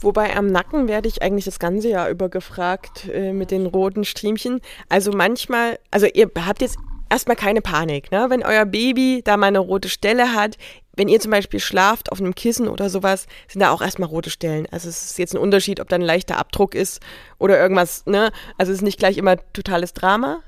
Wobei 0.00 0.34
am 0.36 0.48
Nacken 0.48 0.88
werde 0.88 1.08
ich 1.08 1.22
eigentlich 1.22 1.44
das 1.44 1.60
ganze 1.60 1.88
Jahr 1.88 2.08
über 2.10 2.28
gefragt 2.28 3.08
äh, 3.08 3.32
mit 3.32 3.52
den 3.52 3.66
roten 3.66 4.04
Striemchen. 4.04 4.60
Also 4.88 5.12
manchmal, 5.12 5.78
also 5.92 6.06
ihr 6.06 6.28
habt 6.44 6.60
jetzt 6.60 6.76
erstmal 7.08 7.36
keine 7.36 7.60
Panik, 7.60 8.10
ne? 8.10 8.26
Wenn 8.28 8.42
euer 8.42 8.64
Baby 8.64 9.20
da 9.22 9.36
mal 9.36 9.48
eine 9.48 9.58
rote 9.60 9.88
Stelle 9.88 10.34
hat, 10.34 10.56
wenn 10.94 11.08
ihr 11.08 11.20
zum 11.20 11.30
Beispiel 11.30 11.60
schlaft 11.60 12.12
auf 12.12 12.20
einem 12.20 12.34
Kissen 12.34 12.68
oder 12.68 12.90
sowas, 12.90 13.26
sind 13.48 13.60
da 13.60 13.70
auch 13.70 13.80
erstmal 13.80 14.08
rote 14.08 14.30
Stellen. 14.30 14.66
Also 14.70 14.88
es 14.88 15.02
ist 15.02 15.18
jetzt 15.18 15.34
ein 15.34 15.40
Unterschied, 15.40 15.80
ob 15.80 15.88
da 15.88 15.96
ein 15.96 16.02
leichter 16.02 16.36
Abdruck 16.36 16.74
ist 16.74 17.00
oder 17.38 17.58
irgendwas, 17.58 18.04
ne? 18.06 18.30
Also 18.58 18.72
es 18.72 18.78
ist 18.78 18.84
nicht 18.84 18.98
gleich 18.98 19.16
immer 19.16 19.36
totales 19.52 19.94
Drama. 19.94 20.40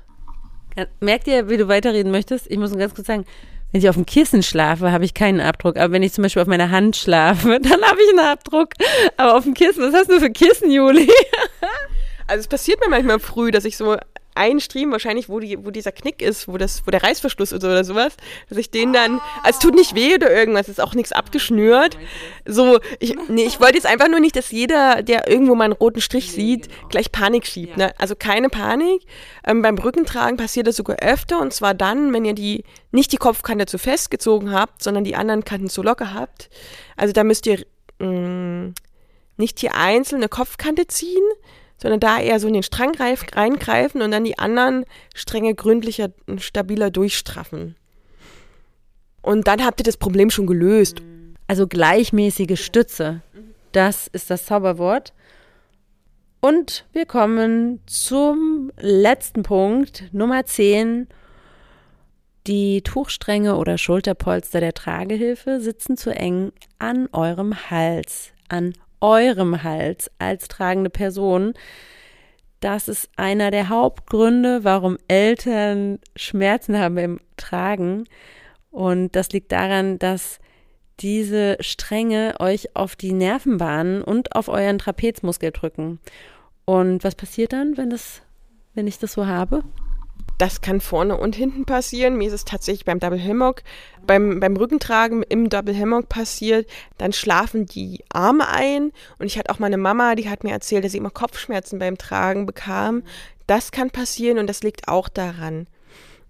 Ja, 0.77 0.85
merkt 0.99 1.27
ihr, 1.27 1.49
wie 1.49 1.57
du 1.57 1.67
weiterreden 1.67 2.11
möchtest? 2.11 2.49
Ich 2.51 2.57
muss 2.57 2.69
nur 2.69 2.79
ganz 2.79 2.93
kurz 2.93 3.07
sagen, 3.07 3.25
wenn 3.71 3.81
ich 3.81 3.89
auf 3.89 3.95
dem 3.95 4.05
Kissen 4.05 4.43
schlafe, 4.43 4.91
habe 4.91 5.03
ich 5.03 5.13
keinen 5.13 5.41
Abdruck. 5.41 5.77
Aber 5.77 5.91
wenn 5.91 6.03
ich 6.03 6.13
zum 6.13 6.21
Beispiel 6.21 6.41
auf 6.41 6.47
meiner 6.47 6.69
Hand 6.69 6.95
schlafe, 6.95 7.59
dann 7.61 7.81
habe 7.81 7.99
ich 8.01 8.09
einen 8.09 8.27
Abdruck. 8.27 8.69
Aber 9.17 9.35
auf 9.35 9.43
dem 9.43 9.53
Kissen, 9.53 9.83
was 9.83 9.93
hast 9.93 10.09
du 10.09 10.19
für 10.19 10.29
Kissen, 10.29 10.69
Juli? 10.69 11.09
also 12.27 12.39
es 12.41 12.47
passiert 12.47 12.79
mir 12.81 12.89
manchmal 12.89 13.19
früh, 13.19 13.51
dass 13.51 13.65
ich 13.65 13.77
so 13.77 13.97
einen 14.35 14.59
Striemen 14.59 14.91
wahrscheinlich, 14.91 15.29
wo, 15.29 15.39
die, 15.39 15.65
wo 15.65 15.71
dieser 15.71 15.91
Knick 15.91 16.21
ist, 16.21 16.47
wo, 16.47 16.57
das, 16.57 16.85
wo 16.85 16.91
der 16.91 17.03
Reißverschluss 17.03 17.51
ist 17.51 17.63
oder 17.63 17.83
sowas, 17.83 18.15
dass 18.49 18.57
ich 18.57 18.69
den 18.69 18.93
dann, 18.93 19.19
also 19.43 19.57
es 19.57 19.59
tut 19.59 19.75
nicht 19.75 19.95
weh 19.95 20.15
oder 20.15 20.31
irgendwas, 20.31 20.69
ist 20.69 20.81
auch 20.81 20.93
nichts 20.93 21.11
abgeschnürt. 21.11 21.97
So, 22.45 22.79
ich, 22.99 23.15
nee, 23.29 23.45
ich 23.45 23.59
wollte 23.59 23.75
jetzt 23.75 23.85
einfach 23.85 24.09
nur 24.09 24.19
nicht, 24.19 24.35
dass 24.35 24.51
jeder, 24.51 25.01
der 25.01 25.29
irgendwo 25.29 25.55
mal 25.55 25.65
einen 25.65 25.73
roten 25.73 26.01
Strich 26.01 26.31
sieht, 26.31 26.67
gleich 26.89 27.11
Panik 27.11 27.47
schiebt. 27.47 27.77
Ne? 27.77 27.93
Also 27.97 28.15
keine 28.15 28.49
Panik. 28.49 29.01
Ähm, 29.45 29.61
beim 29.61 29.77
Rückentragen 29.77 30.37
passiert 30.37 30.67
das 30.67 30.75
sogar 30.75 30.97
öfter 30.97 31.39
und 31.39 31.53
zwar 31.53 31.73
dann, 31.73 32.13
wenn 32.13 32.25
ihr 32.25 32.33
die, 32.33 32.63
nicht 32.91 33.11
die 33.11 33.17
Kopfkante 33.17 33.65
zu 33.65 33.77
fest 33.77 34.11
gezogen 34.11 34.51
habt, 34.51 34.83
sondern 34.83 35.03
die 35.03 35.15
anderen 35.15 35.45
Kanten 35.45 35.69
zu 35.69 35.81
locker 35.81 36.13
habt. 36.13 36.49
Also 36.97 37.13
da 37.13 37.23
müsst 37.23 37.45
ihr 37.45 37.65
mh, 37.99 38.07
mm, 38.07 38.73
nicht 39.37 39.59
hier 39.59 39.75
einzelne 39.75 40.29
Kopfkante 40.29 40.87
ziehen, 40.87 41.23
sondern 41.77 41.99
da 41.99 42.19
eher 42.19 42.39
so 42.39 42.47
in 42.47 42.53
den 42.53 42.63
Strang 42.63 42.95
reingreifen 42.95 44.01
und 44.01 44.11
dann 44.11 44.23
die 44.23 44.39
anderen 44.39 44.85
Stränge 45.13 45.55
gründlicher 45.55 46.09
und 46.27 46.41
stabiler 46.41 46.89
durchstraffen. 46.89 47.75
Und 49.21 49.47
dann 49.47 49.65
habt 49.65 49.81
ihr 49.81 49.85
das 49.85 49.97
Problem 49.97 50.29
schon 50.29 50.47
gelöst. 50.47 51.01
Also 51.47 51.67
gleichmäßige 51.67 52.63
Stütze. 52.63 53.21
Das 53.71 54.07
ist 54.07 54.29
das 54.29 54.45
Zauberwort. 54.45 55.13
Und 56.41 56.85
wir 56.93 57.07
kommen 57.07 57.79
zum 57.87 58.71
letzten 58.79 59.43
Punkt, 59.43 60.03
Nummer 60.11 60.45
10. 60.45 61.07
Die 62.45 62.83
Tuchstränge 62.83 63.55
oder 63.55 63.79
Schulterpolster 63.79 64.59
der 64.59 64.73
Tragehilfe 64.73 65.59
sitzen 65.59 65.97
zu 65.97 66.11
eng 66.11 66.51
an 66.77 67.09
eurem 67.11 67.71
Hals, 67.71 68.31
an 68.49 68.75
eurem 69.05 69.63
Hals 69.63 70.09
als 70.17 70.47
tragende 70.47 70.89
Person. 70.89 71.53
Das 72.59 72.87
ist 72.87 73.09
einer 73.15 73.51
der 73.51 73.69
Hauptgründe, 73.69 74.63
warum 74.63 74.97
Eltern 75.07 75.99
Schmerzen 76.15 76.79
haben 76.79 76.97
im 76.97 77.19
Tragen. 77.37 78.05
Und 78.71 79.15
das 79.15 79.29
liegt 79.29 79.51
daran, 79.51 79.99
dass 79.99 80.39
diese 80.99 81.57
Stränge 81.59 82.35
euch 82.39 82.75
auf 82.75 82.95
die 82.95 83.13
Nervenbahnen 83.13 84.01
und 84.01 84.35
auf 84.35 84.47
euren 84.47 84.79
Trapezmuskel 84.79 85.51
drücken. 85.51 85.99
Und 86.65 87.03
was 87.03 87.13
passiert 87.13 87.53
dann, 87.53 87.77
wenn 87.77 87.91
das, 87.91 88.23
wenn 88.73 88.87
ich 88.87 88.97
das 88.97 89.13
so 89.13 89.27
habe? 89.27 89.63
Das 90.37 90.59
kann 90.59 90.81
vorne 90.81 91.17
und 91.17 91.35
hinten 91.35 91.65
passieren. 91.65 92.17
Mir 92.17 92.27
ist 92.27 92.33
es 92.33 92.45
tatsächlich 92.45 92.83
beim 92.83 92.99
Double 92.99 93.21
Hammock, 93.21 93.63
beim, 94.05 94.39
beim 94.39 94.57
Rückentragen 94.57 95.23
im 95.23 95.49
Double 95.49 95.77
Hammock 95.77 96.09
passiert. 96.09 96.69
Dann 96.97 97.13
schlafen 97.13 97.65
die 97.65 98.03
Arme 98.09 98.49
ein. 98.49 98.91
Und 99.17 99.27
ich 99.27 99.37
hatte 99.37 99.49
auch 99.51 99.59
meine 99.59 99.77
Mama, 99.77 100.15
die 100.15 100.29
hat 100.29 100.43
mir 100.43 100.51
erzählt, 100.51 100.83
dass 100.83 100.91
sie 100.91 100.97
immer 100.97 101.09
Kopfschmerzen 101.09 101.79
beim 101.79 101.97
Tragen 101.97 102.45
bekam. 102.45 103.03
Das 103.47 103.71
kann 103.71 103.91
passieren 103.91 104.37
und 104.37 104.47
das 104.47 104.61
liegt 104.61 104.87
auch 104.89 105.07
daran. 105.07 105.67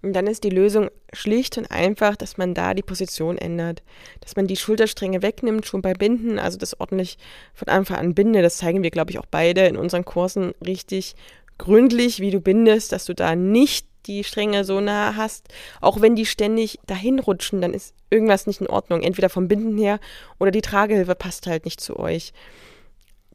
Und 0.02 0.12
dann 0.12 0.28
ist 0.28 0.44
die 0.44 0.50
Lösung 0.50 0.90
schlicht 1.12 1.58
und 1.58 1.68
einfach, 1.72 2.14
dass 2.14 2.36
man 2.36 2.54
da 2.54 2.74
die 2.74 2.82
Position 2.82 3.38
ändert. 3.38 3.82
Dass 4.20 4.36
man 4.36 4.46
die 4.46 4.56
Schulterstränge 4.56 5.22
wegnimmt, 5.22 5.66
schon 5.66 5.82
bei 5.82 5.94
Binden, 5.94 6.38
also 6.38 6.58
das 6.58 6.78
ordentlich 6.78 7.18
von 7.54 7.66
Anfang 7.66 7.96
an 7.96 8.14
binde. 8.14 8.40
Das 8.40 8.58
zeigen 8.58 8.84
wir, 8.84 8.92
glaube 8.92 9.10
ich, 9.10 9.18
auch 9.18 9.26
beide 9.28 9.66
in 9.66 9.76
unseren 9.76 10.04
Kursen 10.04 10.52
richtig 10.64 11.16
gründlich, 11.58 12.20
wie 12.20 12.30
du 12.30 12.40
bindest, 12.40 12.92
dass 12.92 13.06
du 13.06 13.14
da 13.14 13.34
nicht 13.34 13.88
die 14.06 14.24
Stränge 14.24 14.64
so 14.64 14.80
nah 14.80 15.16
hast, 15.16 15.48
auch 15.80 16.00
wenn 16.00 16.16
die 16.16 16.26
ständig 16.26 16.78
dahin 16.86 17.18
rutschen, 17.18 17.60
dann 17.60 17.74
ist 17.74 17.94
irgendwas 18.10 18.46
nicht 18.46 18.60
in 18.60 18.68
Ordnung. 18.68 19.02
Entweder 19.02 19.28
vom 19.28 19.48
Binden 19.48 19.76
her 19.76 20.00
oder 20.38 20.50
die 20.50 20.62
Tragehilfe 20.62 21.14
passt 21.14 21.46
halt 21.46 21.64
nicht 21.64 21.80
zu 21.80 21.98
euch. 21.98 22.32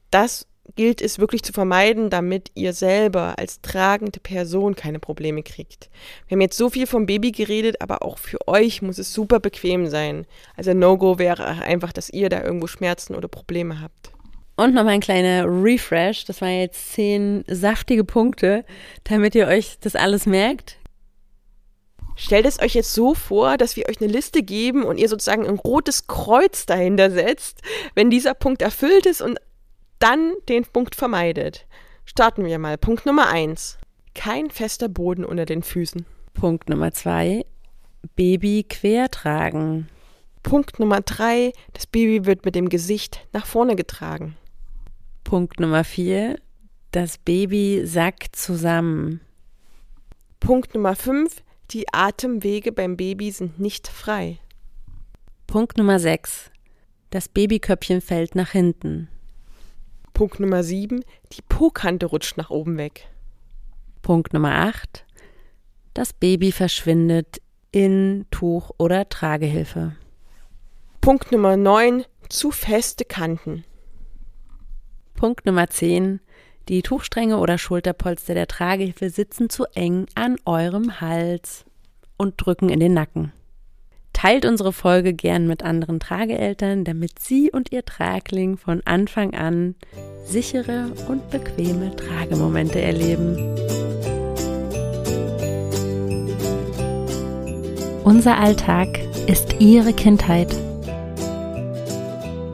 Das 0.09 0.47
gilt 0.75 1.01
es 1.01 1.19
wirklich 1.19 1.43
zu 1.43 1.53
vermeiden, 1.53 2.09
damit 2.09 2.51
ihr 2.53 2.73
selber 2.73 3.37
als 3.37 3.61
tragende 3.61 4.19
Person 4.19 4.75
keine 4.75 4.99
Probleme 4.99 5.43
kriegt. 5.43 5.89
Wir 6.27 6.35
haben 6.35 6.41
jetzt 6.41 6.57
so 6.57 6.69
viel 6.69 6.87
vom 6.87 7.05
Baby 7.05 7.31
geredet, 7.31 7.81
aber 7.81 8.03
auch 8.03 8.17
für 8.17 8.47
euch 8.47 8.81
muss 8.81 8.97
es 8.97 9.13
super 9.13 9.39
bequem 9.39 9.87
sein. 9.87 10.25
Also 10.55 10.73
No-Go 10.73 11.19
wäre 11.19 11.45
einfach, 11.45 11.91
dass 11.91 12.09
ihr 12.09 12.29
da 12.29 12.41
irgendwo 12.43 12.67
Schmerzen 12.67 13.15
oder 13.15 13.27
Probleme 13.27 13.81
habt. 13.81 14.10
Und 14.61 14.75
nochmal 14.75 14.93
ein 14.93 14.99
kleiner 14.99 15.45
Refresh. 15.47 16.25
Das 16.25 16.39
waren 16.39 16.59
jetzt 16.59 16.93
zehn 16.93 17.43
saftige 17.47 18.03
Punkte, 18.03 18.63
damit 19.05 19.33
ihr 19.33 19.47
euch 19.47 19.79
das 19.81 19.95
alles 19.95 20.27
merkt. 20.27 20.77
Stellt 22.15 22.45
es 22.45 22.61
euch 22.61 22.75
jetzt 22.75 22.93
so 22.93 23.15
vor, 23.15 23.57
dass 23.57 23.75
wir 23.75 23.89
euch 23.89 23.99
eine 23.99 24.11
Liste 24.11 24.43
geben 24.43 24.83
und 24.83 24.99
ihr 24.99 25.09
sozusagen 25.09 25.47
ein 25.47 25.57
rotes 25.57 26.05
Kreuz 26.05 26.67
dahinter 26.67 27.09
setzt, 27.09 27.61
wenn 27.95 28.11
dieser 28.11 28.35
Punkt 28.35 28.61
erfüllt 28.61 29.07
ist 29.07 29.23
und 29.23 29.39
dann 29.97 30.33
den 30.47 30.63
Punkt 30.63 30.93
vermeidet. 30.93 31.65
Starten 32.05 32.45
wir 32.45 32.59
mal. 32.59 32.77
Punkt 32.77 33.07
Nummer 33.07 33.29
eins: 33.29 33.79
Kein 34.13 34.51
fester 34.51 34.89
Boden 34.89 35.25
unter 35.25 35.45
den 35.45 35.63
Füßen. 35.63 36.05
Punkt 36.35 36.69
Nummer 36.69 36.91
zwei: 36.91 37.47
Baby 38.15 38.63
quer 38.69 39.09
tragen. 39.09 39.89
Punkt 40.43 40.79
Nummer 40.79 41.01
drei: 41.01 41.51
Das 41.73 41.87
Baby 41.87 42.27
wird 42.27 42.45
mit 42.45 42.53
dem 42.53 42.69
Gesicht 42.69 43.25
nach 43.33 43.47
vorne 43.47 43.75
getragen. 43.75 44.37
Punkt 45.23 45.59
Nummer 45.59 45.83
vier, 45.83 46.39
das 46.91 47.17
Baby 47.17 47.85
sackt 47.85 48.35
zusammen. 48.35 49.21
Punkt 50.39 50.75
Nummer 50.75 50.95
fünf, 50.95 51.43
die 51.69 51.85
Atemwege 51.93 52.71
beim 52.71 52.97
Baby 52.97 53.31
sind 53.31 53.59
nicht 53.59 53.87
frei. 53.87 54.39
Punkt 55.47 55.77
Nummer 55.77 55.99
sechs, 55.99 56.51
das 57.11 57.29
Babyköpfchen 57.29 58.01
fällt 58.01 58.35
nach 58.35 58.51
hinten. 58.51 59.07
Punkt 60.13 60.39
Nummer 60.39 60.63
sieben, 60.63 61.03
die 61.31 61.41
Po-Kante 61.47 62.07
rutscht 62.07 62.37
nach 62.37 62.49
oben 62.49 62.77
weg. 62.77 63.07
Punkt 64.01 64.33
Nummer 64.33 64.53
acht, 64.55 65.05
das 65.93 66.11
Baby 66.11 66.51
verschwindet 66.51 67.41
in 67.71 68.25
Tuch 68.31 68.71
oder 68.77 69.07
Tragehilfe. 69.07 69.95
Punkt 70.99 71.31
Nummer 71.31 71.55
neun, 71.55 72.03
zu 72.29 72.51
feste 72.51 73.05
Kanten. 73.05 73.63
Punkt 75.21 75.45
Nummer 75.45 75.69
10. 75.69 76.19
Die 76.67 76.81
Tuchstränge 76.81 77.37
oder 77.37 77.59
Schulterpolster 77.59 78.33
der 78.33 78.47
Tragehilfe 78.47 79.11
sitzen 79.11 79.51
zu 79.51 79.65
eng 79.75 80.07
an 80.15 80.37
eurem 80.45 80.99
Hals 80.99 81.63
und 82.17 82.43
drücken 82.43 82.69
in 82.69 82.79
den 82.79 82.95
Nacken. 82.95 83.31
Teilt 84.13 84.47
unsere 84.47 84.73
Folge 84.73 85.13
gern 85.13 85.45
mit 85.45 85.61
anderen 85.61 85.99
Trageeltern, 85.99 86.85
damit 86.85 87.19
sie 87.19 87.51
und 87.51 87.71
ihr 87.71 87.85
Tragling 87.85 88.57
von 88.57 88.81
Anfang 88.85 89.35
an 89.35 89.75
sichere 90.25 90.91
und 91.07 91.29
bequeme 91.29 91.95
Tragemomente 91.95 92.81
erleben. 92.81 93.37
Unser 98.03 98.39
Alltag 98.39 98.87
ist 99.27 99.57
Ihre 99.59 99.93
Kindheit. 99.93 100.51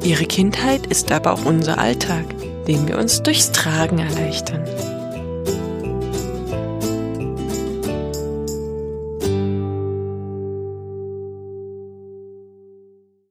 Ihre 0.03 0.25
Kindheit 0.25 0.85
ist 0.87 1.13
aber 1.13 1.31
auch 1.31 1.45
unser 1.45 1.77
Alltag 1.77 2.36
den 2.67 2.87
wir 2.87 2.97
uns 2.97 3.23
durchs 3.23 3.51
Tragen 3.51 3.99
erleichtern. 3.99 4.63